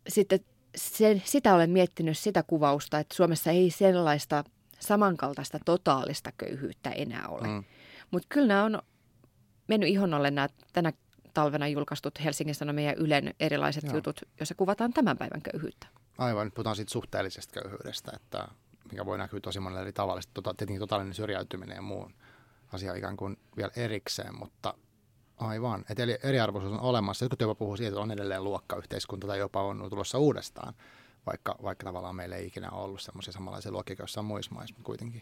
sitten 0.08 0.39
se, 0.76 1.22
sitä 1.26 1.56
olen 1.56 1.70
miettinyt 1.70 2.18
sitä 2.18 2.44
kuvausta, 2.44 3.00
että 3.00 3.15
Suomessa 3.15 3.52
ei 3.52 3.70
sellaista 3.70 4.44
samankaltaista 4.80 5.60
totaalista 5.65 6.32
köyhyyttä 6.38 6.89
enää 6.89 7.28
ole. 7.28 7.48
Mm. 7.48 7.63
Mutta 8.12 8.28
kyllä 8.30 8.48
nämä 8.48 8.63
on 8.63 8.82
mennyt 9.68 9.89
ihon 9.89 10.13
alle 10.13 10.32
nämä 10.32 10.48
tänä 10.74 10.94
talvena 11.34 11.68
julkaistut 11.68 12.24
Helsingin 12.24 12.56
Sanomien 12.56 12.88
ja 12.88 12.96
Ylen 12.96 13.34
erilaiset 13.39 13.84
Joo. 13.84 13.96
jutut, 13.96 14.22
joissa 14.39 14.56
kuvataan 14.56 14.94
tämän 14.94 15.18
päivän 15.18 15.42
köyhyyttä. 15.42 15.88
Aivan, 16.18 16.52
puhutaan 16.52 16.76
siitä 16.76 16.92
suhteellisesta 16.92 17.62
köyhyydestä, 17.62 18.12
että 18.15 18.48
mikä 18.91 19.06
voi 19.06 19.17
näkyä 19.17 19.39
tosi 19.39 19.60
monella 19.60 19.82
eri 19.82 19.93
tavalla. 19.93 20.21
Sitten 20.21 20.43
tota, 20.43 20.54
tietenkin 20.58 20.80
totaalinen 20.80 21.13
syrjäytyminen 21.13 21.75
ja 21.75 21.82
muu 21.82 22.12
asia 22.73 22.95
ikään 22.95 23.17
kuin 23.17 23.38
vielä 23.58 23.71
erikseen, 23.75 24.36
mutta 24.36 24.73
aivan. 25.38 25.86
Että 25.89 26.04
eli 26.04 26.17
eriarvoisuus 26.23 26.73
on 26.73 26.80
olemassa. 26.80 27.25
Jotkut 27.25 27.41
jopa 27.41 27.56
puhuu 27.56 27.78
siitä, 27.78 27.89
että 27.89 27.99
on 27.99 28.12
edelleen 28.12 28.43
luokkayhteiskunta 28.43 29.28
tai 29.28 29.39
jopa 29.39 29.63
on 29.63 29.88
tulossa 29.89 30.17
uudestaan, 30.17 30.73
vaikka, 31.25 31.56
vaikka 31.63 31.86
tavallaan 31.86 32.15
meillä 32.15 32.36
ei 32.36 32.47
ikinä 32.47 32.69
ollut 32.69 33.02
semmoisia 33.02 33.34
samanlaisia 33.34 33.71
luokkia 33.71 33.95
kuin 33.95 34.04
jossain 34.04 34.25
muissa 34.25 34.56
maissa, 34.56 34.75
mutta 34.75 34.86
kuitenkin. 34.86 35.21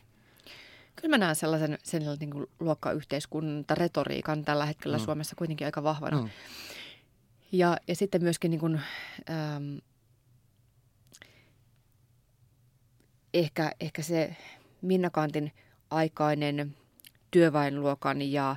Kyllä 0.95 1.09
mä 1.09 1.17
näen 1.17 1.35
sellaisen, 1.35 1.77
sellaisen 1.83 2.19
niin 2.19 2.29
kuin 2.29 2.47
luokkayhteiskuntaretoriikan 2.59 4.45
tällä 4.45 4.65
hetkellä 4.65 4.97
mm. 4.97 5.03
Suomessa 5.03 5.35
kuitenkin 5.35 5.67
aika 5.67 5.83
vahvana. 5.83 6.21
Mm. 6.21 6.29
Ja, 7.51 7.77
ja 7.87 7.95
sitten 7.95 8.23
myöskin 8.23 8.51
niin 8.51 8.59
kuin, 8.59 8.81
ähm, 9.29 9.77
ehkä, 13.33 13.71
ehkä 13.79 14.01
se 14.01 14.35
Minna 14.81 15.09
Kantin 15.09 15.51
aikainen 15.89 16.75
työväenluokan 17.31 18.21
ja, 18.21 18.55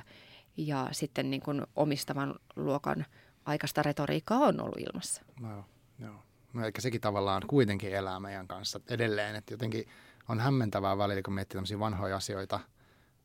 ja 0.57 0.87
sitten 0.91 1.29
niin 1.29 1.41
kuin 1.41 1.61
omistavan 1.75 2.35
luokan 2.55 3.05
aikaista 3.45 3.83
retoriikkaa 3.83 4.39
on 4.39 4.61
ollut 4.61 4.79
ilmassa. 4.79 5.21
No, 5.39 5.65
joo. 5.99 6.15
No, 6.53 6.65
eikä 6.65 6.81
sekin 6.81 7.01
tavallaan 7.01 7.43
kuitenkin 7.47 7.93
elää 7.93 8.19
meidän 8.19 8.47
kanssa 8.47 8.79
edelleen, 8.89 9.35
että 9.35 9.53
jotenkin 9.53 9.87
on 10.29 10.39
hämmentävää 10.39 10.97
välillä, 10.97 11.21
kun 11.21 11.33
miettii 11.33 11.55
tämmöisiä 11.55 11.79
vanhoja 11.79 12.15
asioita, 12.15 12.59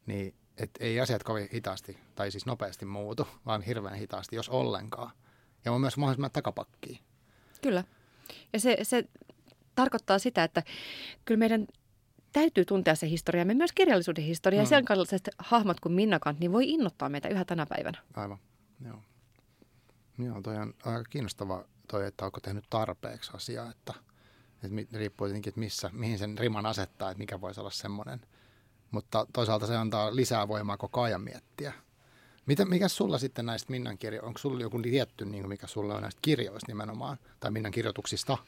niin 0.06 0.34
et 0.56 0.70
ei 0.80 1.00
asiat 1.00 1.22
kovin 1.22 1.48
hitaasti, 1.52 1.98
tai 2.14 2.30
siis 2.30 2.46
nopeasti 2.46 2.84
muutu, 2.84 3.28
vaan 3.46 3.62
hirveän 3.62 3.94
hitaasti, 3.94 4.36
jos 4.36 4.48
ollenkaan. 4.48 5.10
Ja 5.64 5.72
on 5.72 5.80
myös 5.80 5.96
mahdollisimman 5.96 6.30
takapakkiin. 6.30 6.98
Kyllä. 7.62 7.84
Ja 8.52 8.60
se, 8.60 8.78
se 8.82 9.04
tarkoittaa 9.76 10.18
sitä, 10.18 10.44
että 10.44 10.62
kyllä 11.24 11.38
meidän 11.38 11.66
täytyy 12.32 12.64
tuntea 12.64 12.94
se 12.94 13.08
historia, 13.08 13.44
me 13.44 13.54
myös 13.54 13.72
kirjallisuuden 13.72 14.24
historia, 14.24 14.60
mm. 14.60 14.62
ja 14.62 14.66
sen 14.66 14.84
kaltaiset 14.84 15.30
hahmot 15.38 15.80
kuin 15.80 15.92
Minna 15.92 16.18
Kant, 16.18 16.40
niin 16.40 16.52
voi 16.52 16.68
innoittaa 16.68 17.08
meitä 17.08 17.28
yhä 17.28 17.44
tänä 17.44 17.66
päivänä. 17.66 17.98
Aivan, 18.14 18.38
joo. 18.84 18.98
Joo, 20.18 20.42
toi 20.42 20.56
on 20.56 20.74
aika 20.84 21.04
kiinnostava 21.10 21.64
toi, 21.88 22.06
että 22.06 22.24
onko 22.24 22.40
tehnyt 22.40 22.64
tarpeeksi 22.70 23.30
asiaa, 23.34 23.70
että, 23.70 23.94
että 24.62 24.98
riippuu 24.98 25.26
tietenkin, 25.26 25.50
että 25.50 25.60
missä, 25.60 25.90
mihin 25.92 26.18
sen 26.18 26.38
riman 26.38 26.66
asettaa, 26.66 27.10
että 27.10 27.18
mikä 27.18 27.40
voisi 27.40 27.60
olla 27.60 27.70
semmoinen. 27.70 28.20
Mutta 28.90 29.26
toisaalta 29.32 29.66
se 29.66 29.76
antaa 29.76 30.16
lisää 30.16 30.48
voimaa 30.48 30.76
koko 30.76 31.02
ajan 31.02 31.20
miettiä. 31.20 31.72
Mitä, 32.46 32.64
mikä 32.64 32.88
sulla 32.88 33.18
sitten 33.18 33.46
näistä 33.46 33.70
Minnan 33.70 33.98
kirjoista, 33.98 34.26
onko 34.26 34.38
sulla 34.38 34.60
joku 34.60 34.82
tietty, 34.82 35.24
niin 35.24 35.48
mikä 35.48 35.66
sulla 35.66 35.94
on 35.94 36.02
näistä 36.02 36.18
kirjoista 36.22 36.72
nimenomaan, 36.72 37.18
tai 37.40 37.50
Minnan 37.50 37.72
kirjoituksista– 37.72 38.38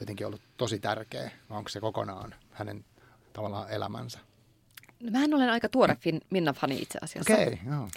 jotenkin 0.00 0.26
ollut 0.26 0.40
tosi 0.56 0.78
tärkeä, 0.78 1.30
vai 1.50 1.58
onko 1.58 1.68
se 1.68 1.80
kokonaan 1.80 2.34
hänen 2.52 2.84
tavallaan 3.32 3.70
elämänsä? 3.70 4.18
No, 5.00 5.10
mähän 5.10 5.34
olen 5.34 5.50
aika 5.50 5.68
tuore 5.68 5.96
fin, 6.00 6.20
Minna-fani 6.30 6.82
itse 6.82 6.98
asiassa. 7.02 7.32
Okei, 7.32 7.46
okay, 7.46 7.58
joo. 7.72 7.88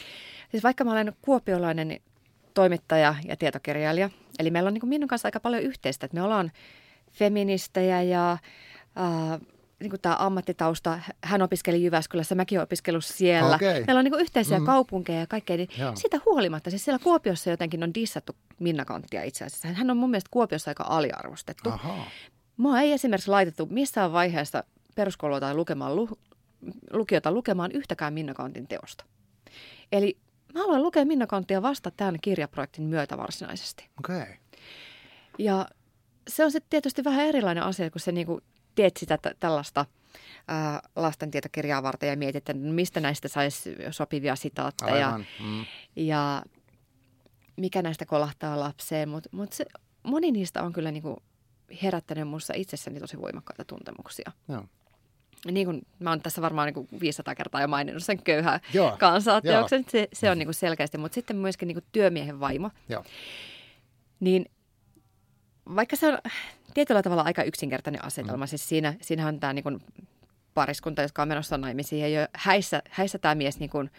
Siis 0.51 0.63
vaikka 0.63 0.83
mä 0.83 0.91
olen 0.91 1.13
kuopiolainen 1.21 1.99
toimittaja 2.53 3.15
ja 3.25 3.37
tietokirjailija, 3.37 4.09
eli 4.39 4.51
meillä 4.51 4.67
on 4.67 4.73
niin 4.73 4.87
Minnun 4.87 5.07
kanssa 5.07 5.27
aika 5.27 5.39
paljon 5.39 5.63
yhteistä, 5.63 6.05
että 6.05 6.15
me 6.15 6.21
ollaan 6.21 6.51
feministejä 7.11 8.01
ja 8.01 8.31
äh, 8.31 9.39
niin 9.83 9.89
kuin 9.89 10.01
tämä 10.01 10.15
ammattitausta, 10.19 10.99
hän 11.23 11.41
opiskeli 11.41 11.83
Jyväskylässä, 11.83 12.35
mäkin 12.35 12.57
olen 12.57 12.63
opiskellut 12.63 13.05
siellä. 13.05 13.55
Okay. 13.55 13.83
Meillä 13.87 13.99
on 13.99 14.05
niin 14.05 14.19
yhteisiä 14.19 14.59
mm. 14.59 14.65
kaupunkeja 14.65 15.19
ja 15.19 15.27
kaikkea, 15.27 15.57
niin 15.57 15.69
Joo. 15.77 15.95
siitä 15.95 16.19
huolimatta, 16.25 16.69
siis 16.69 16.85
siellä 16.85 16.99
Kuopiossa 17.03 17.49
jotenkin 17.49 17.83
on 17.83 17.93
dissattu 17.93 18.35
Minna 18.59 18.85
Kanttia 18.85 19.23
itse 19.23 19.45
asiassa. 19.45 19.67
Hän 19.67 19.91
on 19.91 19.97
mun 19.97 20.09
mielestä 20.09 20.29
Kuopiossa 20.31 20.71
aika 20.71 20.85
aliarvostettu. 20.87 21.69
Aha. 21.69 22.05
Mua 22.57 22.79
ei 22.79 22.91
esimerkiksi 22.91 23.29
laitettu 23.29 23.65
missään 23.65 24.11
vaiheessa 24.11 24.63
peruskoulua 24.95 25.39
tai 25.39 25.55
lukemaan, 25.55 25.95
lu, 25.95 26.09
lukiota 26.93 27.31
lukemaan 27.31 27.71
yhtäkään 27.71 28.13
Minna 28.13 28.33
Kantin 28.33 28.67
teosta. 28.67 29.05
Eli 29.91 30.17
mä 30.53 30.59
haluan 30.59 30.83
lukea 30.83 31.05
Minna 31.05 31.27
Kanttia 31.27 31.61
vasta 31.61 31.91
tämän 31.91 32.17
kirjaprojektin 32.21 32.83
myötä 32.83 33.17
varsinaisesti. 33.17 33.89
Okay. 33.99 34.25
Ja 35.37 35.67
se 36.27 36.45
on 36.45 36.51
sitten 36.51 36.69
tietysti 36.69 37.03
vähän 37.03 37.25
erilainen 37.25 37.63
asia, 37.63 37.91
kun 37.91 38.01
se 38.01 38.11
niinku 38.11 38.41
teet 38.75 38.97
sitä 38.97 39.17
t- 39.17 39.39
tällaista 39.39 39.86
ää, 40.47 40.81
lastentietokirjaa 40.95 41.83
varten 41.83 42.09
ja 42.09 42.17
mietit, 42.17 42.36
että 42.36 42.53
mistä 42.53 42.99
näistä 42.99 43.27
saisi 43.27 43.75
sopivia 43.91 44.36
sitaatteja 44.36 45.07
Aivan. 45.07 45.25
Mm. 45.39 45.65
ja 45.95 46.43
mikä 47.55 47.81
näistä 47.81 48.05
kolahtaa 48.05 48.59
lapseen, 48.59 49.09
mutta 49.09 49.29
mut 49.31 49.55
moni 50.03 50.31
niistä 50.31 50.63
on 50.63 50.73
kyllä 50.73 50.91
niinku 50.91 51.23
herättänyt 51.83 52.27
minussa 52.27 52.53
itsessäni 52.57 52.99
tosi 52.99 53.21
voimakkaita 53.21 53.65
tuntemuksia. 53.65 54.31
Joo. 54.47 54.65
Niin 55.51 55.67
kuin 55.67 55.81
mä 55.99 56.09
oon 56.09 56.21
tässä 56.21 56.41
varmaan 56.41 56.73
niin 56.73 56.99
500 56.99 57.36
kertaa 57.36 57.62
jo 57.62 57.67
maininnut 57.67 58.03
sen 58.03 58.23
köyhä 58.23 58.59
kansaa 58.99 59.41
teoksen, 59.41 59.86
se, 59.89 60.07
se 60.13 60.31
on 60.31 60.38
niin 60.38 60.47
kuin 60.47 60.55
selkeästi, 60.55 60.97
mutta 60.97 61.15
sitten 61.15 61.36
myöskin 61.36 61.67
niin 61.67 61.75
kuin 61.75 61.86
työmiehen 61.91 62.39
vaimo. 62.39 62.69
Joo. 62.89 63.03
Niin 64.19 64.45
vaikka 65.76 65.95
se 65.95 66.08
on 66.08 66.17
tietyllä 66.73 67.02
tavalla 67.02 67.23
aika 67.23 67.43
yksinkertainen 67.43 68.06
asetelma. 68.06 68.45
Mm. 68.45 68.47
Siis 68.47 68.69
siinä, 68.69 68.93
siinähän 69.02 69.34
on 69.34 69.39
tämä 69.39 69.54
niin 69.54 69.84
pariskunta, 70.54 71.02
jotka 71.02 71.21
on 71.21 71.28
menossa 71.28 71.58
naimisiin 71.58 72.02
ja 72.02 72.21
jo 72.21 72.28
häissä, 72.34 72.82
häissä 72.89 73.17
tämä 73.17 73.36
mies 73.36 73.60
niin 73.60 73.69
kuin 73.69 73.91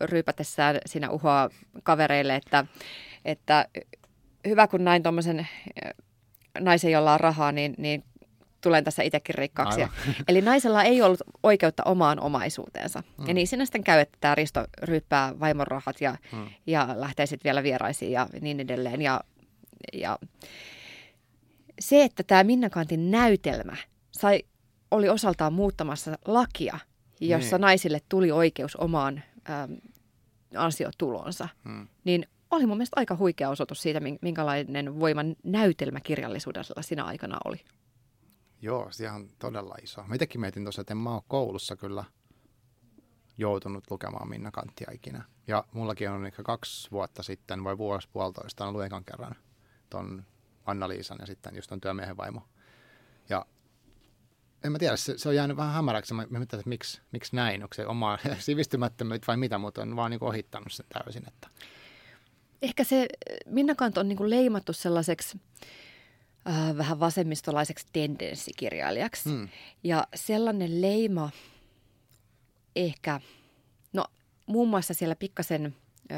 ryypätessään 0.00 0.78
siinä 0.86 1.10
uhoa 1.10 1.50
kavereille, 1.82 2.36
että, 2.36 2.64
että 3.24 3.66
hyvä 4.46 4.66
kun 4.66 4.84
näin 4.84 5.02
tuommoisen 5.02 5.38
äh, 5.38 5.46
naisen, 6.60 6.92
jolla 6.92 7.14
on 7.14 7.20
rahaa, 7.20 7.52
niin, 7.52 7.74
niin 7.78 8.04
tulen 8.60 8.84
tässä 8.84 9.02
itsekin 9.02 9.34
rikkaaksi. 9.34 9.80
Eli 10.28 10.40
naisella 10.40 10.82
ei 10.82 11.02
ollut 11.02 11.22
oikeutta 11.42 11.82
omaan 11.84 12.20
omaisuuteensa. 12.20 13.02
Mm. 13.18 13.26
Ja 13.28 13.34
niin 13.34 13.46
siinä 13.46 13.64
sitten 13.64 13.84
käy, 13.84 14.00
että 14.00 14.18
tämä 14.20 14.34
Risto 14.34 14.64
ryyppää 14.82 15.40
vaimon 15.40 15.66
rahat 15.66 16.00
ja, 16.00 16.16
mm. 16.32 16.46
ja 16.66 16.88
lähtee 16.94 17.26
sitten 17.26 17.48
vielä 17.48 17.62
vieraisiin 17.62 18.12
ja 18.12 18.26
niin 18.40 18.60
edelleen. 18.60 19.02
Ja, 19.02 19.20
ja 19.92 20.18
se, 21.82 22.04
että 22.04 22.22
tämä 22.22 22.44
Minna 22.44 22.70
Kantin 22.70 23.10
näytelmä 23.10 23.76
sai, 24.12 24.42
oli 24.90 25.08
osaltaan 25.08 25.52
muuttamassa 25.52 26.18
lakia 26.26 26.78
jossa 27.20 27.56
Niin. 27.56 27.60
naisille 27.62 28.00
tuli 28.08 28.30
oikeus 28.30 28.76
omaan 28.76 29.22
äm, 29.50 29.76
ansiotulonsa, 30.56 31.48
Hmm. 31.64 31.88
niin 32.04 32.26
oli 32.50 32.66
mun 32.66 32.76
mielestä 32.76 33.00
aika 33.00 33.16
huikea 33.16 33.50
osoitus 33.50 33.82
siitä, 33.82 34.00
min- 34.00 34.18
minkälainen 34.22 35.00
voiman 35.00 35.36
näytelmä 35.44 36.00
kirjallisuudella 36.00 36.82
siinä 36.82 37.04
aikana 37.04 37.38
oli. 37.44 37.60
Joo, 38.62 38.86
se 38.90 39.10
on 39.10 39.28
todella 39.38 39.74
iso. 39.82 40.02
Mä 40.06 40.14
itsekin 40.14 40.40
mietin 40.40 40.62
tuossa, 40.64 40.80
että 40.80 40.94
en 40.94 40.98
mä 40.98 41.14
ole 41.14 41.22
koulussa 41.28 41.76
kyllä 41.76 42.04
joutunut 43.38 43.84
lukemaan 43.90 44.28
Minna 44.28 44.50
Kanttia 44.50 44.90
ikinä. 44.92 45.24
Ja 45.46 45.64
mullakin 45.72 46.10
on 46.10 46.26
ehkä 46.26 46.42
kaksi 46.42 46.90
vuotta 46.90 47.22
sitten, 47.22 47.64
vai 47.64 47.78
vuosi 47.78 48.08
puolitoista, 48.12 48.66
on 48.66 48.84
ekan 48.84 49.04
kerran 49.04 49.34
ton 49.90 50.24
Anna-Liisan 50.64 51.18
ja 51.20 51.26
sitten 51.26 51.56
just 51.56 51.68
ton 51.68 51.80
työmiehen 51.80 52.16
vaimo. 52.16 52.42
Ja 53.28 53.46
en 54.64 54.72
mä 54.72 54.78
tiedä, 54.78 54.96
se, 54.96 55.18
se 55.18 55.28
on 55.28 55.34
jäänyt 55.34 55.56
vähän 55.56 55.74
hämäräksi. 55.74 56.14
Mä, 56.14 56.26
mä 56.30 56.38
mietin, 56.38 56.58
että 56.58 56.68
miksi, 56.68 57.00
miksi 57.12 57.36
näin, 57.36 57.62
onko 57.62 57.74
se 57.74 57.86
oma 57.86 58.18
sivistymättömyyttä 58.38 59.26
vai 59.26 59.36
mitä, 59.36 59.58
mutta 59.58 59.82
on 59.82 59.96
vaan 59.96 60.10
niin 60.10 60.24
ohittanut 60.24 60.72
sen 60.72 60.86
täysin. 60.92 61.28
Että. 61.28 61.48
Ehkä 62.62 62.84
se 62.84 63.08
Minna 63.46 63.74
Kant 63.74 63.98
on 63.98 64.08
niin 64.08 64.16
kuin 64.16 64.30
leimattu 64.30 64.72
sellaiseksi 64.72 65.40
äh, 66.48 66.76
vähän 66.76 67.00
vasemmistolaiseksi 67.00 67.86
tendenssikirjailijaksi. 67.92 69.30
Hmm. 69.30 69.48
Ja 69.84 70.06
sellainen 70.14 70.82
leima 70.82 71.30
ehkä, 72.76 73.20
no 73.92 74.04
muun 74.46 74.68
muassa 74.68 74.94
siellä 74.94 75.16
pikkasen 75.16 75.76
ö, 76.10 76.14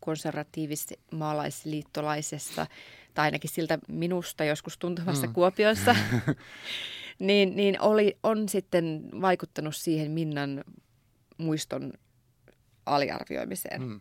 konservatiivis-maalaisliittolaisessa, 0.00 2.66
tai 3.14 3.24
ainakin 3.24 3.50
siltä 3.50 3.78
minusta 3.88 4.44
joskus 4.44 4.78
tuntuvassa 4.78 5.26
Mm. 5.26 5.32
Kuopiossa, 5.32 5.96
niin, 7.18 7.56
niin 7.56 7.80
oli, 7.80 8.18
on 8.22 8.48
sitten 8.48 9.08
vaikuttanut 9.20 9.76
siihen 9.76 10.10
Minnan 10.10 10.64
muiston 11.38 11.92
aliarvioimiseen. 12.86 13.82
Mm. 13.82 14.00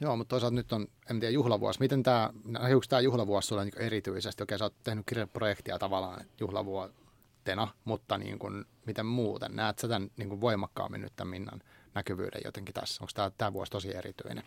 Joo, 0.00 0.16
mutta 0.16 0.28
toisaalta 0.28 0.54
nyt 0.54 0.72
on, 0.72 0.86
en 1.10 1.20
tiedä, 1.20 1.32
juhlavuosi. 1.32 1.80
Miten 1.80 2.02
tämä, 2.02 2.30
näkyykö 2.44 2.86
tämä 2.88 3.00
juhlavuosi 3.00 3.48
sulle 3.48 3.64
niin 3.64 3.82
erityisesti? 3.82 4.42
Okei, 4.42 4.58
sä 4.58 4.64
oot 4.64 4.74
tehnyt 4.82 5.06
kirjaprojektia 5.06 5.78
tavallaan 5.78 6.24
juhlavuotena, 6.40 7.68
mutta 7.84 8.18
niin 8.18 8.38
kuin, 8.38 8.64
miten 8.86 9.06
muuten? 9.06 9.56
Näet 9.56 9.78
sä 9.78 9.88
tämän 9.88 10.10
niin 10.16 10.28
kuin 10.28 10.40
voimakkaammin 10.40 11.00
nyt 11.00 11.12
tämän 11.16 11.30
Minnan 11.30 11.62
näkyvyyden 11.94 12.40
jotenkin 12.44 12.74
tässä? 12.74 13.04
Onko 13.04 13.10
tämä, 13.14 13.30
tämä 13.38 13.52
vuosi 13.52 13.72
tosi 13.72 13.96
erityinen? 13.96 14.44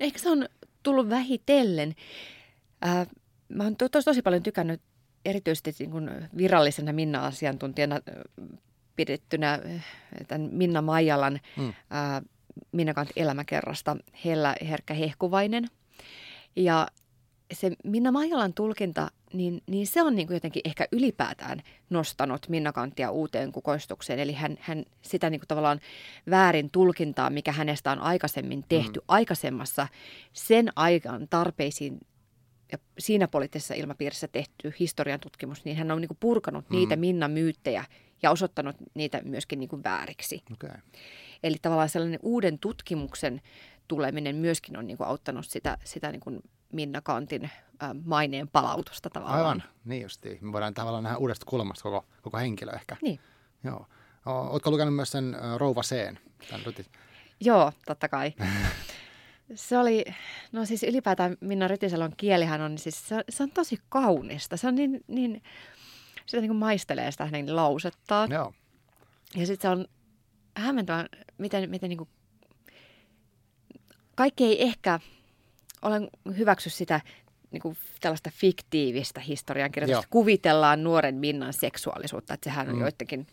Ehkä 0.00 0.18
se 0.18 0.30
on 0.30 0.48
tullut 0.82 1.08
vähitellen. 1.08 1.94
Äh, 2.86 3.06
mä 3.48 3.64
oon 3.64 3.76
to, 3.76 3.88
tosi, 3.88 4.04
tosi 4.04 4.22
paljon 4.22 4.42
tykännyt 4.42 4.80
erityisesti 5.24 5.74
niin 5.78 5.90
kuin 5.90 6.10
virallisena 6.36 6.92
Minna-asiantuntijana 6.92 7.94
äh, 7.94 8.58
pidettynä 8.96 9.52
äh, 9.52 9.84
tämän 10.28 10.48
Minna 10.52 10.82
Maijalan 10.82 11.40
Mm. 11.56 11.68
äh, 11.68 11.74
Minna 12.72 12.94
Kant 12.94 13.10
elämäkerrasta 13.16 13.96
Hellä 14.24 14.56
Herkkä 14.68 14.94
Hehkuvainen. 14.94 15.68
Ja 16.56 16.88
se 17.52 17.72
Minna 17.84 18.12
Maijalan 18.12 18.54
tulkinta, 18.54 19.10
niin, 19.32 19.62
niin 19.66 19.86
se 19.86 20.02
on 20.02 20.14
niin 20.16 20.26
kuin 20.26 20.34
jotenkin 20.34 20.62
ehkä 20.64 20.86
ylipäätään 20.92 21.62
nostanut 21.90 22.48
Minna 22.48 22.72
Kanttia 22.72 23.10
uuteen 23.10 23.52
kukoistukseen. 23.52 24.18
Eli 24.18 24.32
hän, 24.32 24.58
hän 24.60 24.84
sitä 25.02 25.30
niin 25.30 25.40
kuin 25.40 25.48
tavallaan 25.48 25.80
väärin 26.30 26.70
tulkintaa, 26.70 27.30
mikä 27.30 27.52
hänestä 27.52 27.92
on 27.92 27.98
aikaisemmin 27.98 28.64
tehty 28.68 29.00
mm. 29.00 29.04
aikaisemmassa 29.08 29.88
sen 30.32 30.72
aikaan 30.76 31.28
tarpeisiin 31.30 32.00
ja 32.72 32.78
siinä 32.98 33.28
poliittisessa 33.28 33.74
ilmapiirissä 33.74 34.28
tehty 34.28 34.74
historian 34.80 35.20
tutkimus, 35.20 35.64
niin 35.64 35.76
hän 35.76 35.90
on 35.90 36.00
niin 36.00 36.08
kuin 36.08 36.18
purkanut 36.20 36.70
mm. 36.70 36.76
niitä 36.76 36.96
Minna 36.96 37.28
myyttejä 37.28 37.84
ja 38.22 38.30
osoittanut 38.30 38.76
niitä 38.94 39.20
myöskin 39.24 39.60
niin 39.60 39.68
kuin 39.68 39.84
vääriksi. 39.84 40.42
Okay. 40.52 40.76
Eli 41.42 41.56
tavallaan 41.62 41.88
sellainen 41.88 42.20
uuden 42.22 42.58
tutkimuksen 42.58 43.40
tuleminen 43.88 44.36
myöskin 44.36 44.76
on 44.76 44.86
niin 44.86 44.96
kuin 44.96 45.08
auttanut 45.08 45.46
sitä, 45.46 45.78
sitä 45.84 46.12
niin 46.12 46.20
kuin 46.20 46.40
Minna 46.72 47.00
Kantin 47.00 47.50
maineen 48.04 48.48
palautusta 48.48 49.10
tavallaan. 49.10 49.38
Aivan, 49.40 49.62
niin 49.84 50.02
justiin. 50.02 50.38
Me 50.40 50.52
voidaan 50.52 50.74
tavallaan 50.74 51.02
nähdä 51.04 51.16
uudesta 51.18 51.46
kulmasta 51.46 51.82
koko, 51.82 52.04
koko 52.22 52.38
henkilö 52.38 52.72
ehkä. 52.72 52.96
Niin. 53.02 53.20
Joo. 53.64 53.86
O- 54.26 54.30
Ootko 54.30 54.70
lukenut 54.70 54.94
myös 54.96 55.10
sen 55.10 55.36
Rouva 55.56 55.82
Seen? 55.82 56.18
Joo, 57.40 57.72
totta 57.86 58.08
kai. 58.08 58.32
Se 59.54 59.78
oli, 59.78 60.04
no 60.52 60.64
siis 60.64 60.82
ylipäätään 60.82 61.36
Minna 61.40 61.68
Rytisalon 61.68 62.12
kielihän 62.16 62.60
on, 62.60 62.78
siis 62.78 63.08
se, 63.08 63.24
se 63.28 63.42
on 63.42 63.50
tosi 63.50 63.78
kaunista. 63.88 64.56
Se 64.56 64.68
on 64.68 64.74
niin, 64.74 65.04
niin 65.08 65.42
sitä 66.26 66.40
niin 66.40 66.48
kuin 66.48 66.56
maistelee 66.58 67.10
sitä 67.10 67.24
hänen 67.24 67.56
lausettaan. 67.56 68.30
Joo. 68.30 68.52
Ja 69.36 69.46
sitten 69.46 69.62
se 69.70 69.78
on 69.78 69.86
hämmentävän, 70.56 71.06
miten, 71.38 71.70
miten 71.70 71.88
niin 71.88 71.98
kuin, 71.98 72.08
kaikki 74.14 74.44
ei 74.44 74.62
ehkä 74.62 75.00
ole 75.82 76.00
hyväksy 76.38 76.70
sitä 76.70 77.00
niin 77.50 77.62
kuin 77.62 77.76
tällaista 78.00 78.30
fiktiivistä 78.34 79.20
historiankirjoitusta. 79.20 80.06
Joo. 80.06 80.10
Kuvitellaan 80.10 80.84
nuoren 80.84 81.14
Minnan 81.14 81.52
seksuaalisuutta, 81.52 82.34
että 82.34 82.50
sehän 82.50 82.68
on 82.68 82.74
Mm. 82.74 82.80
joidenkin, 82.80 83.26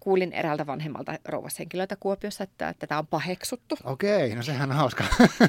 kuulin 0.00 0.32
eräältä 0.32 0.66
vanhemmalta 0.66 1.18
rouvashenkilöltä 1.24 1.96
Kuopiossa, 2.00 2.44
että 2.44 2.74
tätä 2.78 2.98
on 2.98 3.06
paheksuttu. 3.06 3.78
Okei, 3.84 4.34
no 4.34 4.42
sehän 4.42 4.70
on 4.70 4.76
hauska. 4.76 5.04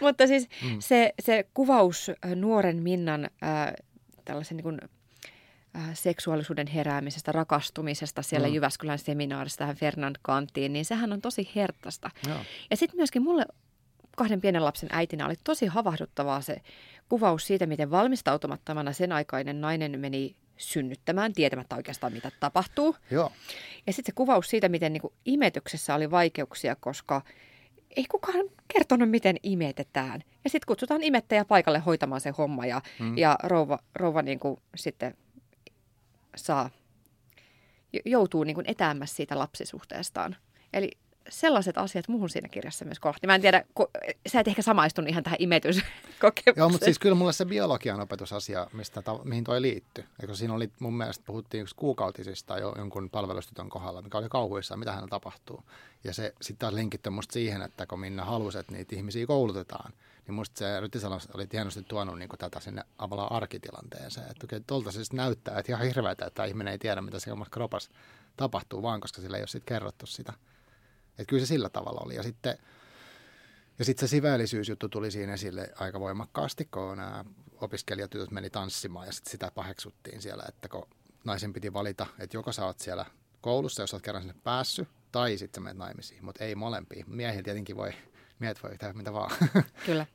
Mutta 0.00 0.26
siis 0.26 0.48
mm. 0.62 0.76
se, 0.80 1.12
se 1.22 1.46
kuvaus 1.54 2.10
äh, 2.10 2.34
nuoren 2.34 2.82
Minnan 2.82 3.24
äh, 3.24 3.72
tällaisen 4.24 4.56
niin 4.56 4.62
kuin, 4.62 4.78
äh, 5.76 5.90
seksuaalisuuden 5.94 6.66
heräämisestä, 6.66 7.32
rakastumisesta 7.32 8.22
siellä 8.22 8.48
Mm. 8.48 8.54
Jyväskylän 8.54 8.98
seminaarissa 8.98 9.58
tähän 9.58 9.76
Fernand 9.76 10.16
Kanttiin, 10.22 10.72
niin 10.72 10.84
sehän 10.84 11.12
on 11.12 11.20
tosi 11.20 11.50
hertasta. 11.56 12.10
Joo. 12.28 12.38
Ja 12.70 12.76
sitten 12.76 12.96
myöskin 12.96 13.22
mulle 13.22 13.46
kahden 14.16 14.40
pienen 14.40 14.64
lapsen 14.64 14.88
äitinä 14.92 15.26
oli 15.26 15.34
tosi 15.44 15.66
havahduttavaa 15.66 16.40
se 16.40 16.60
kuvaus 17.08 17.46
siitä, 17.46 17.66
miten 17.66 17.90
valmistautumattomana 17.90 18.92
sen 18.92 19.12
aikainen 19.12 19.60
nainen 19.60 20.00
meni 20.00 20.36
synnyttämään, 20.56 21.32
tietämättä 21.32 21.76
oikeastaan 21.76 22.12
mitä 22.12 22.30
tapahtuu. 22.40 22.96
Joo. 23.10 23.32
Ja 23.86 23.92
sitten 23.92 24.12
se 24.12 24.14
kuvaus 24.14 24.50
siitä, 24.50 24.68
miten 24.68 24.92
niin 24.92 25.00
kuin 25.00 25.12
imetyksessä 25.24 25.94
oli 25.94 26.10
vaikeuksia, 26.10 26.76
koska 26.76 27.22
ei 27.96 28.04
kukaan 28.04 28.44
kertonut, 28.68 29.10
miten 29.10 29.36
imetetään. 29.42 30.22
Ja 30.44 30.50
sitten 30.50 30.66
kutsutaan 30.66 31.02
imettäjä 31.02 31.44
paikalle 31.44 31.78
hoitamaan 31.78 32.20
se 32.20 32.30
homma 32.38 32.66
ja, 32.66 32.82
Mm. 32.98 33.18
ja 33.18 33.38
rouva, 33.42 33.78
rouva 33.94 34.22
niin 34.22 34.40
kuin 34.40 34.60
sitten 34.76 35.14
saa, 36.36 36.70
jo- 37.92 38.00
joutuu 38.04 38.44
niin 38.44 38.54
kuin 38.54 38.66
etäämmäs 38.70 39.16
siitä 39.16 39.38
lapsisuhteestaan. 39.38 40.36
Eli 40.72 40.90
sellaiset 41.28 41.78
asiat 41.78 42.08
muuhun 42.08 42.30
siinä 42.30 42.48
kirjassa 42.48 42.84
myös 42.84 43.00
kolahti. 43.00 43.26
Mä 43.26 43.34
en 43.34 43.40
tiedä, 43.40 43.64
ku, 43.74 43.90
sä 44.28 44.40
et 44.40 44.48
ehkä 44.48 44.62
samaistunut 44.62 45.10
ihan 45.10 45.22
tähän 45.22 45.36
imetyskokemukseen. 45.40 46.54
Joo, 46.56 46.68
mutta 46.68 46.84
siis 46.84 46.98
kyllä 46.98 47.14
mulle 47.14 47.32
se 47.32 47.44
biologian 47.44 48.00
opetusasia, 48.00 48.66
mistä, 48.72 49.02
ta- 49.02 49.24
mihin 49.24 49.44
toi 49.44 49.62
liittyy. 49.62 50.04
Eikö 50.20 50.34
siinä 50.34 50.54
oli, 50.54 50.70
mun 50.78 50.94
mielestä 50.94 51.24
puhuttiin 51.26 51.62
yksi 51.62 51.74
kuukautisista 51.74 52.58
jo 52.58 52.74
jonkun 52.78 53.10
palvelustytön 53.10 53.68
kohdalla, 53.68 54.02
mikä 54.02 54.18
oli 54.18 54.28
kauhuissa, 54.28 54.76
mitä 54.76 54.90
hänellä 54.90 55.08
tapahtuu. 55.08 55.62
Ja 56.04 56.14
se 56.14 56.34
sitten 56.40 56.58
taas 56.58 56.74
linkittyi 56.74 57.10
musta 57.10 57.32
siihen, 57.32 57.62
että 57.62 57.86
kun 57.86 58.00
Minna 58.00 58.24
halusi, 58.24 58.58
että 58.58 58.72
niitä 58.72 58.96
ihmisiä 58.96 59.26
koulutetaan, 59.26 59.92
niin 60.26 60.34
musta 60.34 60.58
se 60.58 60.80
Rytisalo 60.80 61.18
oli 61.34 61.46
hienosti 61.52 61.82
tuonut 61.82 62.18
niin 62.18 62.28
tätä 62.38 62.60
sinne 62.60 62.82
tavallaan 62.96 63.32
arkitilanteeseen. 63.32 64.30
Että 64.30 64.44
okei, 64.44 64.60
tuolta 64.66 64.92
sitten 64.92 65.16
näyttää, 65.16 65.58
että 65.58 65.72
ihan 65.72 65.86
hirveätä, 65.86 66.26
että 66.26 66.44
ihminen 66.44 66.72
ei 66.72 66.78
tiedä, 66.78 67.00
mitä 67.00 67.20
se 67.20 67.32
omassa 67.32 67.50
kropassa 67.50 67.90
tapahtuu, 68.36 68.82
vaan 68.82 69.00
koska 69.00 69.20
sillä 69.20 69.36
ei 69.36 69.42
ole 69.42 69.48
sitten 69.48 69.74
kerrottu 69.74 70.06
sitä. 70.06 70.32
Että 71.12 71.24
kyllä 71.26 71.40
se 71.40 71.46
sillä 71.46 71.68
tavalla 71.68 72.00
oli. 72.04 72.14
Ja 72.14 72.22
sitten, 72.22 72.58
ja 73.78 73.84
sitten 73.84 74.08
se 74.08 74.10
siveellisyysjuttu 74.10 74.88
tuli 74.88 75.10
siinä 75.10 75.34
esille 75.34 75.72
aika 75.78 76.00
voimakkaasti, 76.00 76.64
kun 76.64 76.96
nämä 76.96 77.24
opiskelijatytöt 77.60 78.30
meni 78.30 78.50
tanssimaan 78.50 79.06
ja 79.06 79.12
sitten 79.12 79.30
sitä 79.30 79.50
paheksuttiin 79.54 80.22
siellä, 80.22 80.44
että 80.48 80.68
kun 80.68 80.88
naisen 81.24 81.52
piti 81.52 81.72
valita, 81.72 82.06
että 82.18 82.36
joko 82.36 82.52
sä 82.52 82.66
oot 82.66 82.78
siellä 82.78 83.06
koulussa, 83.40 83.82
jos 83.82 83.94
olet 83.94 84.04
kerran 84.04 84.22
sinne 84.22 84.40
päässyt, 84.44 84.88
tai 85.12 85.38
sitten 85.38 85.60
sä 85.60 85.64
menet 85.64 85.78
naimisiin, 85.78 86.24
mutta 86.24 86.44
ei 86.44 86.54
molempia. 86.54 87.04
Miehillä 87.08 87.42
tietenkin 87.42 87.76
voi, 87.76 87.92
miehet 88.38 88.62
voi 88.62 88.78
tehdä 88.78 88.92
mitä 88.92 89.12
vaan. 89.12 89.30
Kyllä. 89.86 90.06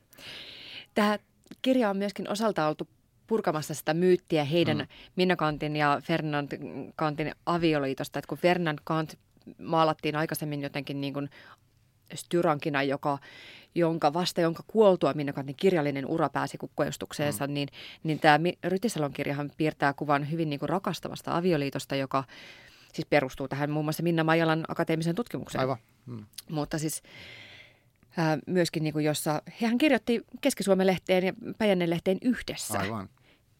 Tämä 0.94 1.18
kirja 1.62 1.90
on 1.90 1.96
myöskin 1.96 2.30
osalta 2.30 2.68
oltu 2.68 2.88
purkamassa 3.26 3.74
sitä 3.74 3.94
myyttiä 3.94 4.44
heidän 4.44 4.78
mm. 4.78 4.86
Minna 5.16 5.36
Kantin 5.36 5.76
ja 5.76 6.00
Fernand 6.04 6.52
Kantin 6.96 7.32
avioliitosta, 7.46 8.18
että 8.18 8.28
kun 8.28 8.38
Fernand 8.38 8.78
Kant 8.84 9.18
maalattiin 9.58 10.16
aikaisemmin 10.16 10.62
jotenkin 10.62 11.00
niin 11.00 11.14
kuin 11.14 11.30
styrankina, 12.14 12.82
joka, 12.82 13.18
jonka 13.74 14.12
vasta 14.12 14.40
jonka 14.40 14.62
kuoltua 14.66 15.12
Minna 15.14 15.32
Kantin 15.32 15.56
kirjallinen 15.56 16.06
ura 16.06 16.28
pääsi 16.28 16.58
kukkoistukseensa, 16.58 17.46
mm. 17.46 17.52
niin, 17.52 17.68
niin 18.02 18.20
tämä 18.20 18.38
Rytisalon 18.64 19.12
kirjahan 19.12 19.50
piirtää 19.56 19.92
kuvan 19.92 20.30
hyvin 20.30 20.50
niin 20.50 20.60
kuin 20.60 20.68
rakastavasta 20.68 21.36
avioliitosta, 21.36 21.96
joka 21.96 22.24
siis 22.92 23.06
perustuu 23.10 23.48
tähän 23.48 23.70
muun 23.70 23.84
muassa 23.84 24.02
Minna 24.02 24.24
Maijalan 24.24 24.64
akateemiseen 24.68 25.16
tutkimukseen. 25.16 25.60
Aivan. 25.60 25.76
Mm. 26.06 26.24
Mutta 26.50 26.78
siis 26.78 27.02
ää, 28.16 28.38
myöskin, 28.46 28.82
niin 28.82 28.92
kuin 28.92 29.04
jossa 29.04 29.42
hän 29.62 29.78
kirjoitti 29.78 30.24
Keski-Suomen 30.40 30.86
lehteen 30.86 31.24
ja 31.24 31.32
Päijänne 31.58 31.90
lehteen 31.90 32.18
yhdessä. 32.22 32.78
Aivan. 32.78 33.08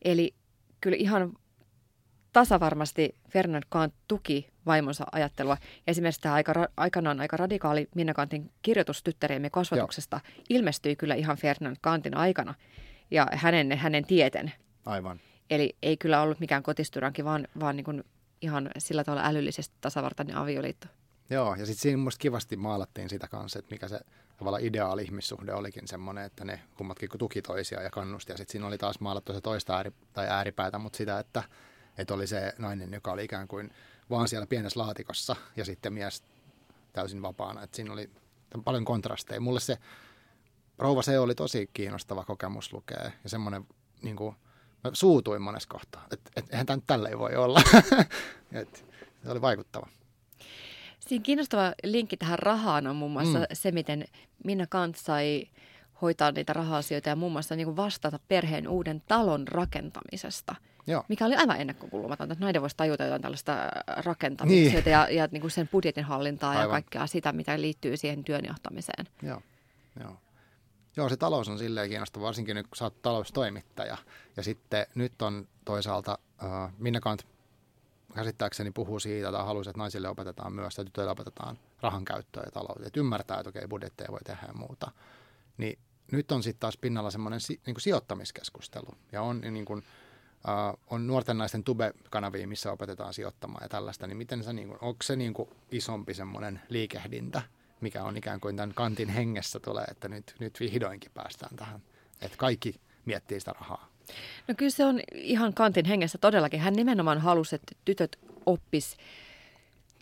Eli 0.03 0.35
kyllä 0.81 0.97
ihan 0.97 1.33
tasavarmasti 2.33 3.15
Fernand 3.31 3.65
Kant 3.69 3.95
tuki 4.09 4.49
vaimonsa 4.69 5.05
ajattelua. 5.13 5.57
Esimerkiksi 5.87 6.21
tämä 6.21 6.35
aika, 6.35 6.53
aikanaan 6.77 7.21
aika 7.21 7.37
radikaali 7.37 7.89
Minna 7.95 8.15
Kantin 8.15 8.51
kirjoitus 8.63 9.03
tyttäriemme 9.03 9.51
kasvatuksesta 9.51 10.21
Joo. 10.25 10.45
ilmestyi 10.49 10.97
kyllä 10.97 11.15
ihan 11.15 11.37
Fernand 11.37 11.77
Kantin 11.81 12.17
aikana 12.17 12.55
ja 13.11 13.27
hänen, 13.33 13.79
hänen 13.79 14.05
tieten. 14.05 14.53
Aivan. 14.87 15.21
Eli 15.51 15.77
ei 15.83 15.97
kyllä 15.97 16.23
ollut 16.23 16.41
mikään 16.41 16.63
kotistyranki, 16.63 17.25
vaan, 17.25 17.49
vaan 17.61 17.77
niin 17.77 17.85
kuin 17.85 18.05
ihan 18.41 18.71
sillä 18.79 19.05
tavalla 19.05 19.27
älyllisesti 19.27 19.77
tasavartainen 19.81 20.37
avioliitto. 20.37 20.87
Joo, 21.31 21.55
ja 21.55 21.67
sitten 21.67 21.83
siinä 21.83 21.99
musta 21.99 22.21
kivasti 22.21 22.57
maalattiin 22.57 23.09
sitä 23.09 23.29
kanssa, 23.29 23.59
että 23.59 23.75
mikä 23.75 23.89
se 23.89 24.01
tavallaan 24.39 24.65
ideaali 24.65 25.03
ihmissuhde 25.03 25.53
olikin 25.53 25.89
semmoinen, 25.89 26.25
että 26.25 26.45
ne 26.45 26.61
kummatkin 26.77 27.09
tuki 27.19 27.43
toisia 27.43 27.83
ja 27.83 27.91
kannusti. 27.91 28.33
Ja 28.33 28.37
sitten 28.37 28.53
siinä 28.53 28.67
oli 28.67 28.79
taas 28.79 29.01
maalattu 29.01 29.33
se 29.33 29.41
toista 29.41 29.77
ääri, 29.77 29.93
tai 30.13 30.27
ääripäätä, 30.29 30.79
mutta 30.79 30.97
sitä, 30.97 31.19
että, 31.19 31.43
että 31.99 32.15
oli 32.15 32.27
se 32.27 32.53
nainen, 32.59 32.93
joka 32.93 33.13
oli 33.13 33.25
ikään 33.25 33.49
kuin 33.49 33.71
vaan 34.11 34.29
siellä 34.29 34.47
pienessä 34.47 34.81
laatikossa 34.81 35.37
ja 35.57 35.65
sitten 35.65 35.93
mies 35.93 36.23
täysin 36.93 37.23
vapaana. 37.23 37.63
Että 37.63 37.77
siinä 37.77 37.93
oli 37.93 38.11
paljon 38.65 38.85
kontrasteja. 38.85 39.41
Mulle 39.41 39.61
se 39.61 39.79
rouva 40.79 41.03
se 41.03 41.19
oli 41.19 41.35
tosi 41.35 41.71
kiinnostava 41.73 42.25
kokemus 42.25 42.73
lukea 42.73 43.11
ja 43.25 43.31
semmoinen 43.31 43.67
niin 44.03 44.17
kuin, 44.17 44.37
mä 44.85 44.91
suutuin 44.93 45.43
monessa 45.43 45.69
kohtaa, 45.69 46.07
että 46.13 46.31
et, 46.37 46.47
eihän 46.51 46.67
tämä 46.67 46.77
nyt 46.77 46.87
tälleen 46.87 47.19
voi 47.19 47.37
olla. 47.37 47.61
et, 48.53 48.85
se 49.25 49.31
oli 49.31 49.41
vaikuttava. 49.41 49.89
Siinä 51.01 51.23
kiinnostava 51.23 51.73
linkki 51.85 52.17
tähän 52.17 52.39
rahaan 52.39 52.87
on 52.87 52.97
muun 52.97 53.13
muassa 53.13 53.39
mm. 53.39 53.45
se, 53.53 53.73
miten 53.73 54.05
Minna 54.45 54.67
Kant 54.67 54.97
sai 54.97 55.45
hoitaa 56.03 56.33
niitä 56.33 56.53
raha-asioita 56.53 57.09
ja 57.09 57.17
muun 57.17 57.33
muassa 57.33 57.57
niin 57.57 57.77
vastata 57.77 58.19
perheen 58.29 58.69
uuden 58.69 59.03
talon 59.09 59.49
rakentamisesta. 59.49 60.55
Joo. 60.89 61.05
Mikä 61.09 61.27
oli 61.27 61.37
aivan 61.37 61.61
ennakkokulmatonta, 61.61 62.33
että 62.33 62.45
nainen 62.45 62.63
voisi 62.63 62.77
tajuta 62.77 63.05
jotain 63.05 63.23
tällaista 63.23 63.53
rakentamista 63.87 64.79
niin. 64.79 64.93
ja, 64.93 65.09
ja 65.11 65.29
niin 65.33 65.41
kuin 65.41 65.51
sen 65.51 65.69
budjetin 65.69 66.05
hallintaa 66.05 66.51
aivan. 66.51 66.65
ja 66.65 66.69
kaikkea 66.69 67.07
sitä, 67.07 67.33
mitä 67.33 67.61
liittyy 67.61 67.97
siihen 67.97 68.25
työnjohtamiseen. 68.25 69.07
Joo, 69.23 69.43
Joo. 70.01 70.17
Joo, 70.97 71.09
se 71.09 71.17
talous 71.17 71.49
on 71.49 71.59
silleen 71.59 71.89
kiinnostava, 71.89 72.25
varsinkin 72.25 72.57
nyt 72.57 72.67
kun 72.67 72.77
sä 72.77 72.85
oot 72.85 73.03
taloustoimittaja. 73.03 73.97
Ja 74.37 74.43
sitten 74.43 74.87
nyt 74.95 75.23
on 75.23 75.49
toisaalta, 75.65 76.19
äh, 76.45 76.73
Minna 76.79 77.01
Kant 77.01 77.27
käsittääkseni 78.15 78.71
puhuu 78.71 79.01
siitä, 79.01 79.33
tai 79.33 79.45
haluaisi, 79.45 79.71
että 79.71 79.79
naisille 79.79 80.09
opetetaan 80.09 80.53
myös, 80.53 80.73
että 80.73 80.85
tytöille 80.85 81.13
opetetaan 81.13 81.59
rahan 81.81 82.05
käyttöä 82.05 82.43
ja 82.47 82.51
taloutta, 82.51 82.87
että 82.87 83.01
ymmärtää, 83.01 83.39
että 83.39 83.51
okei, 83.51 83.69
budjetteja 83.69 84.13
voi 84.13 84.21
tehdä 84.25 84.47
ja 84.47 84.55
muuta. 84.55 84.91
Niin 85.59 85.79
nyt 86.13 86.33
on 86.33 86.43
sitten 86.43 86.61
taas 86.61 86.77
pinnalla 86.77 87.11
semmoinen 87.11 87.41
si, 87.41 87.61
niin 87.67 87.81
sijoittamiskeskustelu, 87.81 88.95
ja 89.13 89.23
on, 89.23 89.41
niin 89.41 89.65
kuin, 89.65 89.85
uh, 90.45 90.79
on 90.91 91.07
nuorten 91.07 91.39
naisten 91.39 91.65
tube-kanavia, 91.65 92.49
missä 92.49 92.73
opetetaan 92.73 93.15
sijoittamaan 93.15 93.65
ja 93.65 93.69
tällaista, 93.69 94.07
niin 94.07 94.17
miten 94.17 94.45
se, 94.45 94.53
niin 94.53 94.69
kuin, 94.69 94.79
onko 94.81 95.03
se 95.03 95.17
niin 95.17 95.35
kuin 95.35 95.49
isompi 95.71 96.15
semmoinen 96.15 96.61
liikehdintä, 96.69 97.43
mikä 97.81 98.05
on 98.05 98.17
ikään 98.17 98.41
kuin 98.41 98.57
tämän 98.57 98.75
kantin 98.75 99.09
hengessä 99.09 99.61
tulee, 99.61 99.85
että 99.85 100.09
nyt, 100.09 100.35
nyt 100.39 100.61
vihdoinkin 100.61 101.11
päästään 101.15 101.57
tähän, 101.57 101.83
että 102.21 102.39
kaikki 102.39 102.81
miettii 103.05 103.41
sitä 103.41 103.53
rahaa. 103.53 103.89
No 104.49 104.55
kyllä 104.55 104.71
se 104.71 104.85
on 104.85 105.01
ihan 105.15 105.55
Kantin 105.55 105.85
hengessä 105.85 106.19
todellakin. 106.19 106.61
Hän 106.61 106.75
nimenomaan 106.75 107.21
halusi, 107.21 107.55
että 107.55 107.75
tytöt 107.85 108.19
oppis 108.47 108.97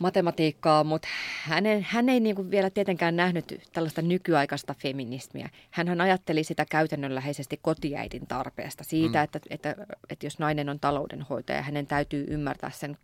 matematiikkaa, 0.01 0.85
mutta 0.85 1.09
hän, 1.43 1.65
hän 1.83 2.09
ei 2.09 2.21
niin 2.21 2.37
kuin 2.37 2.51
vielä 2.51 2.71
tietenkään 2.71 3.17
nähnyt 3.17 3.61
tällaista 3.73 4.03
nykyaikaista 4.03 4.75
feminismiä. 4.75 5.51
Hän 5.71 6.01
ajatteli 6.01 6.45
sitä 6.45 6.65
käytännönläheisesti 6.71 7.59
kotiäidin 7.63 8.27
tarpeesta 8.27 8.85
siitä, 8.85 9.19
mm. 9.19 9.25
että, 9.25 9.41
että, 9.51 9.77
että 10.11 10.27
jos 10.27 10.39
nainen 10.39 10.69
on 10.69 10.81
taloudenhoitaja, 10.81 11.63
hänen 11.63 11.87
täytyy 11.87 12.27
ymmärtää 12.29 12.71
sen 12.71 12.99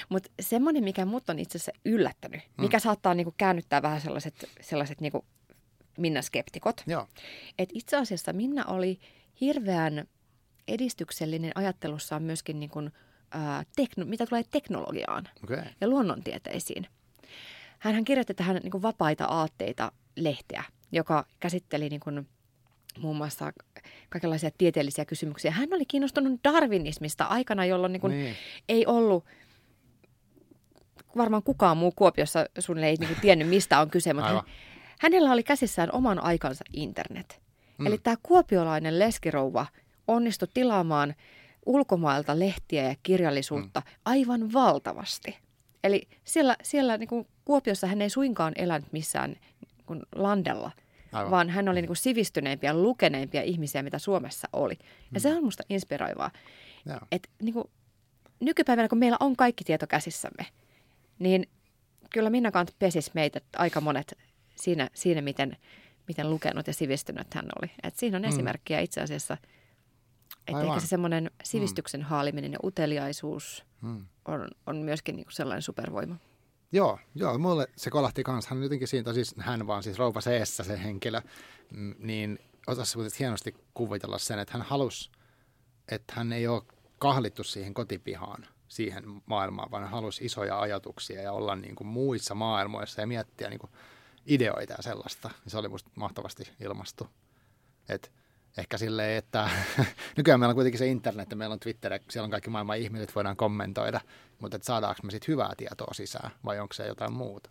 mutta 0.09 0.29
semmoinen, 0.39 0.83
mikä 0.83 1.05
mut 1.05 1.29
on 1.29 1.39
itse 1.39 1.57
asiassa 1.57 1.81
yllättänyt, 1.85 2.41
mm. 2.41 2.61
mikä 2.61 2.79
saattaa 2.79 3.13
niinku 3.13 3.33
käännyttää 3.37 3.81
vähän 3.81 4.01
sellaiset, 4.01 4.49
sellaiset 4.61 5.01
niinku 5.01 5.25
Minna-skeptikot. 5.97 6.83
Että 7.57 7.73
itse 7.77 7.97
asiassa 7.97 8.33
Minna 8.33 8.65
oli 8.65 8.99
hirveän 9.41 10.07
edistyksellinen 10.67 11.51
ajattelussaan 11.55 12.23
myöskin 12.23 12.59
niin 12.59 12.69
kuin, 12.69 12.91
ää, 13.31 13.63
tekno, 13.75 14.05
mitä 14.05 14.25
tulee 14.25 14.43
teknologiaan 14.51 15.29
okay. 15.43 15.63
ja 15.81 15.87
luonnontieteisiin. 15.87 16.87
Hän 17.79 18.05
kirjoitti 18.05 18.33
tähän 18.33 18.55
niin 18.55 18.71
kuin 18.71 18.81
vapaita 18.81 19.25
aatteita 19.25 19.91
lehteä, 20.15 20.63
joka 20.91 21.25
käsitteli 21.39 21.89
niin 21.89 21.99
kuin, 21.99 22.27
muun 22.99 23.15
muassa 23.15 23.53
kaikenlaisia 24.09 24.49
tieteellisiä 24.57 25.05
kysymyksiä. 25.05 25.51
Hän 25.51 25.69
oli 25.71 25.85
kiinnostunut 25.85 26.39
darwinismista 26.43 27.23
aikana, 27.23 27.65
jolloin 27.65 27.93
niin 27.93 28.01
kuin 28.01 28.11
niin. 28.11 28.35
ei 28.69 28.85
ollut 28.85 29.25
varmaan 31.17 31.43
kukaan 31.43 31.77
muu 31.77 31.93
Kuopiossa 31.95 32.45
suunnilleen 32.59 32.89
ei 32.89 32.97
niin 32.99 33.07
kuin 33.07 33.21
tiennyt, 33.21 33.47
mistä 33.49 33.79
on 33.79 33.89
kyse, 33.89 34.13
mutta 34.13 34.33
hän, 34.33 34.43
hänellä 34.99 35.31
oli 35.31 35.43
käsissään 35.43 35.89
oman 35.91 36.23
aikansa 36.23 36.63
internet. 36.73 37.41
Mm. 37.77 37.87
Eli 37.87 37.97
tämä 37.97 38.15
kuopiolainen 38.23 38.99
leskirouva– 38.99 39.65
onnistui 40.09 40.47
tilaamaan 40.53 41.15
ulkomailta 41.65 42.39
lehtiä 42.39 42.83
ja 42.83 42.95
kirjallisuutta 43.03 43.79
mm. 43.79 43.91
aivan 44.05 44.53
valtavasti. 44.53 45.37
Eli 45.83 46.07
siellä, 46.23 46.55
siellä 46.63 46.97
niin 46.97 47.07
kuin 47.07 47.27
Kuopiossa 47.45 47.87
hän 47.87 48.01
ei 48.01 48.09
suinkaan 48.09 48.53
elänyt 48.55 48.93
missään 48.93 49.31
niin 49.31 49.85
kuin 49.85 50.01
landella, 50.15 50.71
Aivan. 51.11 51.31
vaan 51.31 51.49
hän 51.49 51.69
oli 51.69 51.81
niin 51.81 51.87
kuin 51.87 51.97
sivistyneempiä, 51.97 52.73
lukeneimpia 52.73 53.41
ihmisiä, 53.41 53.83
mitä 53.83 53.99
Suomessa 53.99 54.47
oli. 54.53 54.77
Ja 54.81 54.87
mm. 55.11 55.19
se 55.19 55.35
on 55.35 55.43
musta 55.43 55.63
inspiroivaa. 55.69 56.31
Että 57.11 57.29
niin 57.41 57.53
kuin, 57.53 57.65
nykypäivänä, 58.39 58.87
kun 58.87 58.97
meillä 58.97 59.17
on 59.19 59.35
kaikki 59.35 59.63
tieto 59.63 59.87
käsissämme, 59.87 60.45
niin 61.19 61.47
kyllä 62.09 62.29
Minna 62.29 62.51
Kant 62.51 62.75
pesis 62.79 63.13
meitä 63.13 63.41
aika 63.57 63.81
monet 63.81 64.17
siinä, 64.55 64.89
siinä 64.93 65.21
miten, 65.21 65.57
miten 66.07 66.29
lukenut 66.29 66.67
ja 66.67 66.73
sivistynyt 66.73 67.33
hän 67.33 67.45
oli. 67.61 67.71
Et 67.83 67.95
siinä 67.95 68.17
on 68.17 68.23
mm. 68.23 68.29
esimerkkiä 68.29 68.79
itse 68.79 69.01
asiassa, 69.01 69.37
että 70.49 70.67
ehkä 70.67 70.79
se 70.79 70.87
semmoinen 70.87 71.31
sivistyksen 71.43 72.01
mm. 72.01 72.05
haaliminen 72.05 72.51
ja 72.51 72.59
uteliaisuus 72.63 73.65
mm. 73.81 74.05
on, 74.25 74.47
on 74.65 74.77
myöskin 74.77 75.15
niinku 75.15 75.31
sellainen 75.31 75.61
supervoima. 75.61 76.15
Joo, 76.71 76.99
joo, 77.15 77.37
mulle 77.37 77.67
se 77.75 77.89
kolahti 77.89 78.23
kanssa. 78.23 78.49
Hän 78.55 78.63
jotenkin 78.63 78.87
siinä, 78.87 79.13
siis 79.13 79.35
hän 79.37 79.67
vaan 79.67 79.83
siis 79.83 79.97
rouva 79.97 80.21
seessä 80.21 80.63
se 80.63 80.83
henkilö, 80.83 81.21
niin 81.99 82.39
osasi 82.67 82.99
hienosti 83.19 83.55
kuvitella 83.73 84.17
sen, 84.17 84.39
että 84.39 84.53
hän 84.57 84.67
halusi, 84.67 85.11
että 85.91 86.13
hän 86.15 86.33
ei 86.33 86.47
ole 86.47 86.61
kahlittu 86.99 87.43
siihen 87.43 87.73
kotipihaan, 87.73 88.45
siihen 88.67 89.03
maailmaan, 89.25 89.71
vaan 89.71 89.83
hän 89.83 89.91
halusi 89.91 90.25
isoja 90.25 90.59
ajatuksia 90.59 91.21
ja 91.21 91.31
olla 91.31 91.55
niin 91.55 91.75
kuin 91.75 91.87
muissa 91.87 92.35
maailmoissa 92.35 93.01
ja 93.01 93.07
miettiä 93.07 93.49
niin 93.49 93.59
kuin 93.59 93.71
ideoita 94.25 94.73
ja 94.73 94.83
sellaista. 94.83 95.29
Se 95.47 95.57
oli 95.57 95.67
musta 95.67 95.89
mahtavasti 95.95 96.43
ilmastu. 96.59 97.07
Et 97.89 98.11
ehkä 98.57 98.77
silleen, 98.77 99.17
että 99.17 99.49
nykyään 100.17 100.39
meillä 100.39 100.51
on 100.51 100.55
kuitenkin 100.55 100.79
se 100.79 100.87
internet, 100.87 101.35
meillä 101.35 101.53
on 101.53 101.59
Twitter, 101.59 101.99
siellä 102.09 102.25
on 102.25 102.31
kaikki 102.31 102.49
maailman 102.49 102.77
ihmiset, 102.77 103.15
voidaan 103.15 103.37
kommentoida, 103.37 104.01
mutta 104.39 104.55
että 104.55 104.65
saadaanko 104.65 105.01
me 105.03 105.11
sitten 105.11 105.33
hyvää 105.33 105.53
tietoa 105.57 105.93
sisään 105.93 106.31
vai 106.45 106.59
onko 106.59 106.73
se 106.73 106.87
jotain 106.87 107.13
muuta? 107.13 107.49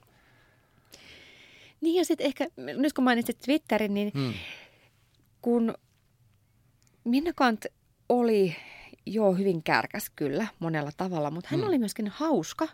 Niin 1.80 1.96
ja 1.96 2.04
sitten 2.04 2.26
ehkä, 2.26 2.46
nyt 2.56 2.92
kun 2.92 3.04
mainitsit 3.04 3.38
Twitterin, 3.38 3.94
niin 3.94 4.10
hmm. 4.14 4.34
kun 5.42 5.74
Minna 7.04 7.32
Kant 7.36 7.66
oli 8.08 8.56
jo 9.06 9.32
hyvin 9.32 9.62
kärkäs 9.62 10.10
kyllä 10.16 10.46
monella 10.58 10.90
tavalla, 10.96 11.30
mutta 11.30 11.48
hän 11.50 11.60
hmm. 11.60 11.68
oli 11.68 11.78
myöskin 11.78 12.08
hauska 12.08 12.68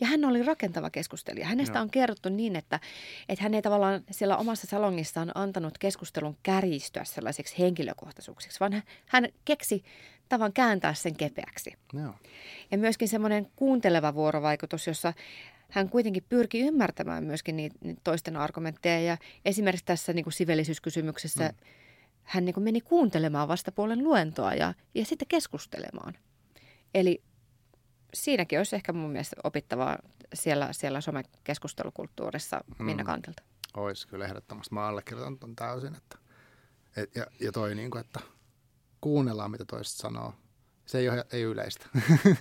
ja 0.00 0.06
hän 0.06 0.24
oli 0.24 0.42
rakentava 0.42 0.90
keskustelija. 0.90 1.46
Hänestä 1.46 1.78
Joo. 1.78 1.82
on 1.82 1.90
kerrottu 1.90 2.28
niin, 2.28 2.56
että, 2.56 2.80
että 3.28 3.42
hän 3.42 3.54
ei 3.54 3.62
tavallaan 3.62 4.04
siellä 4.10 4.36
omassa 4.36 4.66
salongissaan 4.66 5.32
antanut 5.34 5.78
keskustelun 5.78 6.36
kärjistyä 6.42 7.04
sellaiseksi 7.04 7.58
henkilökohtaisuuksiksi, 7.58 8.60
vaan 8.60 8.72
hän, 8.72 8.82
hän 9.06 9.28
keksi 9.44 9.84
tavan 10.28 10.52
kääntää 10.52 10.94
sen 10.94 11.16
kepeäksi. 11.16 11.72
Joo. 11.92 12.14
Ja 12.70 12.78
myöskin 12.78 13.08
semmoinen 13.08 13.50
kuunteleva 13.56 14.14
vuorovaikutus, 14.14 14.86
jossa 14.86 15.12
hän 15.70 15.88
kuitenkin 15.88 16.24
pyrki 16.28 16.60
ymmärtämään 16.60 17.24
myöskin 17.24 17.56
niitä, 17.56 17.76
niitä 17.84 18.00
toisten 18.04 18.36
argumentteja. 18.36 19.00
Ja 19.00 19.16
esimerkiksi 19.44 19.84
tässä 19.84 20.12
niin 20.12 20.24
kuin 20.24 20.32
sivellisyyskysymyksessä 20.32 21.48
mm. 21.48 21.66
hän 22.22 22.44
niin 22.44 22.54
kuin 22.54 22.64
meni 22.64 22.80
kuuntelemaan 22.80 23.48
vastapuolen 23.48 24.04
luentoa 24.04 24.54
ja, 24.54 24.74
ja 24.94 25.04
sitten 25.04 25.28
keskustelemaan. 25.28 26.14
Eli 26.94 27.22
siinäkin 28.14 28.58
olisi 28.58 28.76
ehkä 28.76 28.92
mun 28.92 29.10
mielestä 29.10 29.36
opittavaa 29.44 29.98
siellä, 30.34 30.72
siellä 30.72 31.00
somekeskustelukulttuurissa 31.00 32.60
mm. 32.78 32.84
Minna 32.84 33.04
Kantilta. 33.04 33.42
Olisi 33.74 34.08
kyllä 34.08 34.24
ehdottomasti. 34.24 34.74
Mä 34.74 34.86
allekirjoitan 34.86 35.38
ton 35.38 35.56
täysin. 35.56 35.94
Että, 35.94 36.18
et, 36.96 37.16
ja, 37.16 37.26
ja 37.40 37.52
toi 37.52 37.74
niin 37.74 37.90
kuin, 37.90 38.00
että 38.00 38.20
kuunnellaan, 39.00 39.50
mitä 39.50 39.64
toiset 39.64 39.96
sanoo. 39.96 40.34
Se 40.86 40.98
ei 40.98 41.08
ole 41.08 41.26
ei 41.32 41.42
yleistä. 41.42 41.86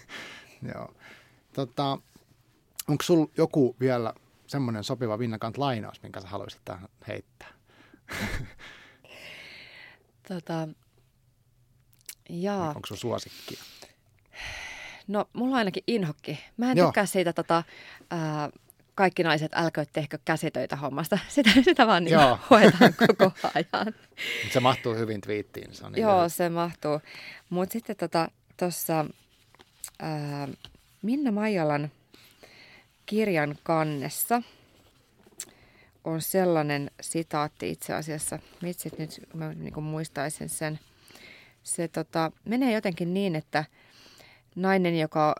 Joo. 0.74 0.94
Tota, 1.54 1.98
onko 2.88 3.04
sul 3.04 3.26
joku 3.38 3.76
vielä 3.80 4.14
semmoinen 4.48 4.84
sopiva 4.84 5.20
Vinnakant 5.20 5.58
lainaus, 5.58 6.04
minkä 6.04 6.22
sä 6.22 6.28
haluaisit 6.28 6.62
tähän 6.66 6.90
heittää? 7.08 7.54
tota, 10.28 10.68
jaa. 12.30 12.70
Onko 12.70 12.88
sun 12.88 12.98
suosikki? 12.98 13.60
No, 15.10 15.30
mulla 15.34 15.52
on 15.52 15.58
ainakin 15.58 15.84
inhokki. 15.88 16.40
Mä 16.58 16.72
en 16.72 16.78
Joo. 16.78 16.88
tykkää 16.88 17.06
siitä 17.06 17.34
tota, 17.34 17.64
ää, 18.10 18.50
kaikki 18.96 19.24
naiset 19.24 19.52
älköö 19.56 19.86
tehkö 19.94 20.18
käsitöitä 20.26 20.76
hommasta. 20.76 21.20
Sitä, 21.28 21.50
sitä 21.64 21.88
vaan 21.88 22.04
niin 22.04 22.18
hoetaan 22.50 22.94
koko 22.94 23.32
ajan. 23.54 23.94
se 24.52 24.60
mahtuu 24.60 24.96
hyvin 24.96 25.22
twiittiin. 25.22 25.76
Se 25.76 25.86
on 25.86 25.92
niin 25.92 26.02
Joo, 26.02 26.18
hyvin. 26.18 26.30
se 26.30 26.50
mahtuu. 26.50 27.02
Mutta 27.50 27.74
sitten 27.74 27.96
tuossa 28.58 29.06
tota, 29.98 30.50
Minna 31.02 31.32
Maijalan 31.32 31.92
kirjan 33.06 33.58
kannessa 33.64 34.42
on 36.04 36.22
sellainen 36.22 36.92
sitaatti 37.02 37.70
itse 37.70 37.94
asiassa. 37.94 38.40
Mitsit 38.62 38.98
nyt 38.98 39.22
mä 39.34 39.54
niin 39.54 39.84
muistaisin 39.84 40.50
sen. 40.50 40.80
Se 41.64 41.88
tota, 41.88 42.32
menee 42.46 42.74
jotenkin 42.74 43.14
niin, 43.14 43.36
että– 43.36 43.66
nainen, 44.56 45.00
joka, 45.00 45.36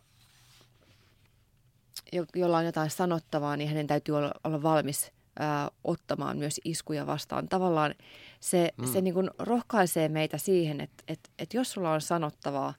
jo, 2.14 2.26
jolla 2.36 2.58
on 2.58 2.66
jotain 2.66 2.90
sanottavaa, 2.90 3.58
niin 3.58 3.70
hänen 3.70 3.88
täytyy 3.88 4.18
olla, 4.18 4.32
olla 4.44 4.64
valmis 4.64 5.12
ää, 5.40 5.70
ottamaan 5.84 6.38
myös 6.38 6.62
iskuja 6.64 7.08
vastaan. 7.08 7.48
Tavallaan 7.48 7.96
se, 8.40 8.70
mm. 8.78 8.88
se 8.88 9.02
niin 9.02 9.14
kuin 9.14 9.30
rohkaisee 9.40 10.10
meitä 10.10 10.38
siihen, 10.38 10.82
että, 10.82 11.04
että, 11.08 11.30
että 11.40 11.58
jos 11.58 11.72
sulla 11.72 11.92
on 11.92 12.02
sanottavaa, 12.02 12.74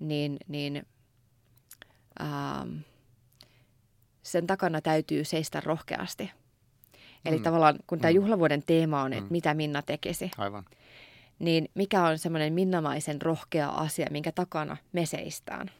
niin, 0.00 0.36
niin 0.48 0.86
ää, 2.18 2.66
sen 4.22 4.46
takana 4.46 4.80
täytyy 4.80 5.24
seistä 5.24 5.60
rohkeasti. 5.60 6.30
Eli 7.24 7.36
mm. 7.36 7.42
tavallaan 7.42 7.78
kun 7.86 7.98
tämä 7.98 8.12
mm. 8.12 8.16
juhlavuoden 8.16 8.62
teema 8.62 9.02
on, 9.02 9.12
että 9.12 9.24
mm. 9.24 9.32
mitä 9.32 9.54
Minna 9.54 9.82
tekisi. 9.82 10.30
Aivan 10.38 10.64
niin 11.38 11.68
mikä 11.74 12.04
on 12.04 12.18
semmoinen 12.18 12.52
minnamaisen 12.52 13.22
rohkea 13.22 13.68
asia, 13.68 14.06
minkä 14.10 14.32
takana 14.32 14.76
me 14.92 15.06
seistään. 15.06 15.70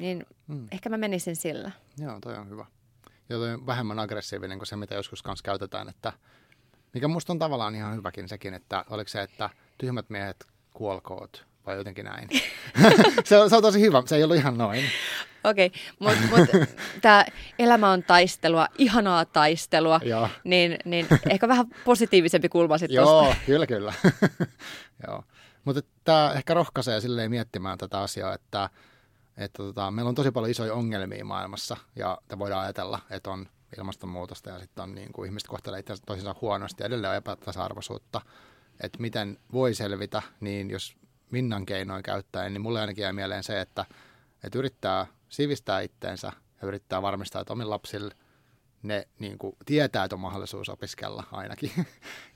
Niin 0.00 0.26
mm. 0.46 0.68
ehkä 0.72 0.88
mä 0.88 0.96
menisin 0.96 1.36
sillä. 1.36 1.70
Joo, 1.98 2.18
toi 2.20 2.36
on 2.36 2.48
hyvä. 2.50 2.66
Ja 3.28 3.36
toi 3.36 3.52
on 3.52 3.66
vähemmän 3.66 3.98
aggressiivinen 3.98 4.58
kuin 4.58 4.66
se, 4.66 4.76
mitä 4.76 4.94
joskus 4.94 5.22
kanssa 5.22 5.42
käytetään, 5.42 5.88
että 5.88 6.12
mikä 6.94 7.08
musta 7.08 7.32
on 7.32 7.38
tavallaan 7.38 7.74
ihan 7.74 7.96
hyväkin 7.96 8.28
sekin, 8.28 8.54
että 8.54 8.84
oliko 8.90 9.08
se, 9.08 9.22
että 9.22 9.50
tyhmät 9.78 10.10
miehet 10.10 10.46
kuolkoot 10.74 11.46
vai 11.66 11.76
jotenkin 11.76 12.04
näin. 12.04 12.28
se, 13.24 13.38
on, 13.38 13.50
se 13.50 13.56
on 13.56 13.62
tosi 13.62 13.80
hyvä, 13.80 14.02
se 14.06 14.16
ei 14.16 14.24
ollut 14.24 14.36
ihan 14.36 14.58
noin. 14.58 14.84
Okei, 15.44 15.66
okay, 15.66 15.80
mutta 15.98 16.36
mut, 16.36 16.68
tämä 17.02 17.24
elämä 17.58 17.90
on 17.90 18.02
taistelua, 18.02 18.68
ihanaa 18.78 19.24
taistelua, 19.24 20.00
niin, 20.44 20.78
niin 20.84 21.06
ehkä 21.30 21.48
vähän 21.48 21.66
positiivisempi 21.84 22.48
kulma 22.48 22.78
sitten 22.78 22.94
Joo, 22.94 23.24
tosta. 23.24 23.36
kyllä, 23.46 23.66
kyllä. 23.66 23.92
Joo. 25.06 25.24
Mutta 25.64 25.82
tämä 26.04 26.32
ehkä 26.32 26.54
rohkaisee 26.54 27.00
silleen 27.00 27.30
miettimään 27.30 27.78
tätä 27.78 28.00
asiaa, 28.00 28.34
että, 28.34 28.70
että 29.36 29.62
tota, 29.62 29.90
meillä 29.90 30.08
on 30.08 30.14
tosi 30.14 30.30
paljon 30.30 30.50
isoja 30.50 30.74
ongelmia 30.74 31.24
maailmassa 31.24 31.76
ja 31.96 32.18
voidaan 32.38 32.64
ajatella, 32.64 32.98
että 33.10 33.30
on 33.30 33.48
ilmastonmuutosta 33.78 34.50
ja 34.50 34.58
sitten 34.58 34.84
on 34.84 34.94
niin 34.94 35.12
kuin 35.12 35.26
ihmiset 35.26 35.48
kohtelee 35.48 35.80
itse 35.80 35.94
toisensa 36.06 36.34
huonosti 36.40 36.82
ja 36.82 36.86
edelleen 36.86 37.10
on 37.10 37.16
epätasa-arvoisuutta. 37.16 38.20
Että 38.80 38.98
miten 39.00 39.38
voi 39.52 39.74
selvitä, 39.74 40.22
niin 40.40 40.70
jos 40.70 40.96
Minnan 41.30 41.66
keinoin 41.66 42.02
käyttäen, 42.02 42.52
niin 42.52 42.62
mulle 42.62 42.80
ainakin 42.80 43.02
jää 43.02 43.12
mieleen 43.12 43.44
se, 43.44 43.60
että, 43.60 43.84
että 44.44 44.58
yrittää 44.58 45.06
sivistää 45.28 45.80
itteensä 45.80 46.32
ja 46.62 46.68
yrittää 46.68 47.02
varmistaa, 47.02 47.40
että 47.40 47.52
omilla 47.52 47.70
lapsilla 47.70 48.14
ne 48.82 49.08
niin 49.18 49.38
kuin, 49.38 49.56
tietää, 49.66 50.04
että 50.04 50.16
on 50.16 50.20
mahdollisuus 50.20 50.68
opiskella 50.68 51.24
ainakin. 51.32 51.72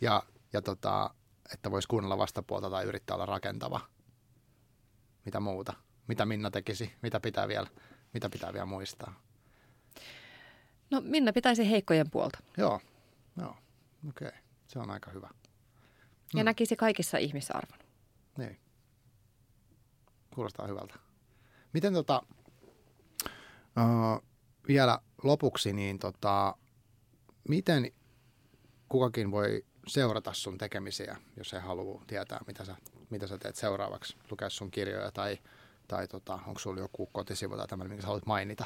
ja 0.00 0.22
ja 0.52 0.62
tota, 0.62 1.10
että 1.52 1.70
voisi 1.70 1.88
kuunnella 1.88 2.18
vastapuolta 2.18 2.70
tai 2.70 2.84
yrittää 2.84 3.14
olla 3.14 3.26
rakentava. 3.26 3.80
Mitä 5.24 5.40
muuta? 5.40 5.72
Mitä 6.06 6.26
Minna 6.26 6.50
tekisi? 6.50 6.92
Mitä 7.02 7.20
pitää 7.20 7.48
vielä, 7.48 7.66
mitä 8.14 8.30
pitää 8.30 8.52
vielä 8.52 8.66
muistaa? 8.66 9.20
No 10.90 11.00
Minna 11.04 11.32
pitäisi 11.32 11.70
heikkojen 11.70 12.10
puolta. 12.10 12.38
Joo, 12.56 12.80
joo. 13.40 13.56
okei. 14.08 14.28
Okay. 14.28 14.40
Se 14.66 14.78
on 14.78 14.90
aika 14.90 15.10
hyvä. 15.10 15.28
Ja 16.34 16.40
hmm. 16.40 16.44
näkisi 16.44 16.76
kaikissa 16.76 17.18
ihmisarvon. 17.18 17.78
Niin. 18.38 18.58
Kuulostaa 20.34 20.66
hyvältä. 20.66 20.94
Miten 21.72 21.94
tota, 21.94 22.22
uh, 23.76 24.22
vielä 24.68 24.98
lopuksi, 25.22 25.72
niin 25.72 25.98
tota, 25.98 26.56
miten 27.48 27.92
kukakin 28.88 29.30
voi 29.30 29.64
seurata 29.86 30.32
sun 30.32 30.58
tekemisiä, 30.58 31.16
jos 31.36 31.52
he 31.52 31.58
haluaa 31.58 32.04
tietää, 32.06 32.40
mitä 32.46 32.64
sä, 32.64 32.76
mitä 33.10 33.26
sä 33.26 33.38
teet 33.38 33.56
seuraavaksi, 33.56 34.16
lukea 34.30 34.50
sun 34.50 34.70
kirjoja 34.70 35.12
tai, 35.12 35.38
tai 35.88 36.08
tota, 36.08 36.34
onko 36.46 36.58
sulla 36.60 36.80
joku 36.80 37.06
kotisivu 37.06 37.56
tai 37.56 37.66
tämmöinen, 37.66 37.90
minkä 37.90 38.02
sä 38.02 38.06
haluat 38.06 38.26
mainita? 38.26 38.64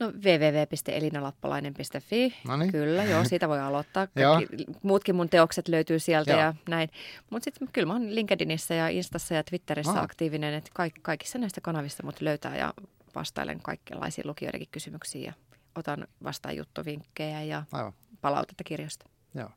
No 0.00 0.06
www.elinalappalainen.fi, 0.06 2.34
Noniin. 2.48 2.72
kyllä, 2.72 3.04
joo, 3.04 3.24
siitä 3.24 3.48
voi 3.48 3.60
aloittaa. 3.60 4.06
Kaikki, 4.36 4.64
muutkin 4.82 5.16
mun 5.16 5.28
teokset 5.28 5.68
löytyy 5.68 5.98
sieltä 5.98 6.30
joo. 6.30 6.40
ja 6.40 6.54
näin. 6.68 6.90
Mutta 7.30 7.44
sitten 7.44 7.68
kyllä 7.72 7.86
mä 7.86 7.92
oon 7.92 8.14
LinkedInissä 8.14 8.74
ja 8.74 8.88
Instassa 8.88 9.34
ja 9.34 9.44
Twitterissä 9.44 9.92
Aha. 9.92 10.00
aktiivinen, 10.00 10.54
että 10.54 10.70
kaik, 10.74 10.94
kaikissa 11.02 11.38
näistä 11.38 11.60
kanavista 11.60 12.02
mut 12.02 12.20
löytää 12.20 12.56
ja 12.56 12.74
vastailen 13.14 13.60
kaikenlaisiin 13.62 14.26
lukijoidenkin 14.26 14.68
kysymyksiin 14.72 15.24
ja 15.24 15.32
otan 15.74 16.06
vastaan 16.24 16.56
juttuvinkkejä 16.56 17.42
ja 17.42 17.62
Aivan. 17.72 17.92
palautetta 18.20 18.64
kirjasta. 18.64 19.06
Joo. 19.34 19.50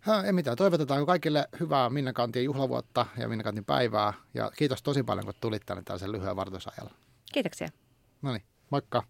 Ha, 0.00 0.22
ei 0.22 0.32
mitään. 0.32 0.56
Toivotetaan 0.56 1.06
kaikille 1.06 1.48
hyvää 1.60 1.90
Minnakantin 1.90 2.44
juhlavuotta 2.44 3.06
ja 3.16 3.28
Minnakantin 3.28 3.64
päivää. 3.64 4.12
Ja 4.34 4.50
kiitos 4.56 4.82
tosi 4.82 5.02
paljon, 5.02 5.24
kun 5.24 5.34
tulit 5.40 5.62
tänne 5.66 5.82
tällaisen 5.82 6.12
lyhyen 6.12 6.36
vartosajalla. 6.36 6.90
Kiitoksia. 7.32 7.68
No 8.22 8.32
niin, 8.32 8.42
moikka. 8.70 9.02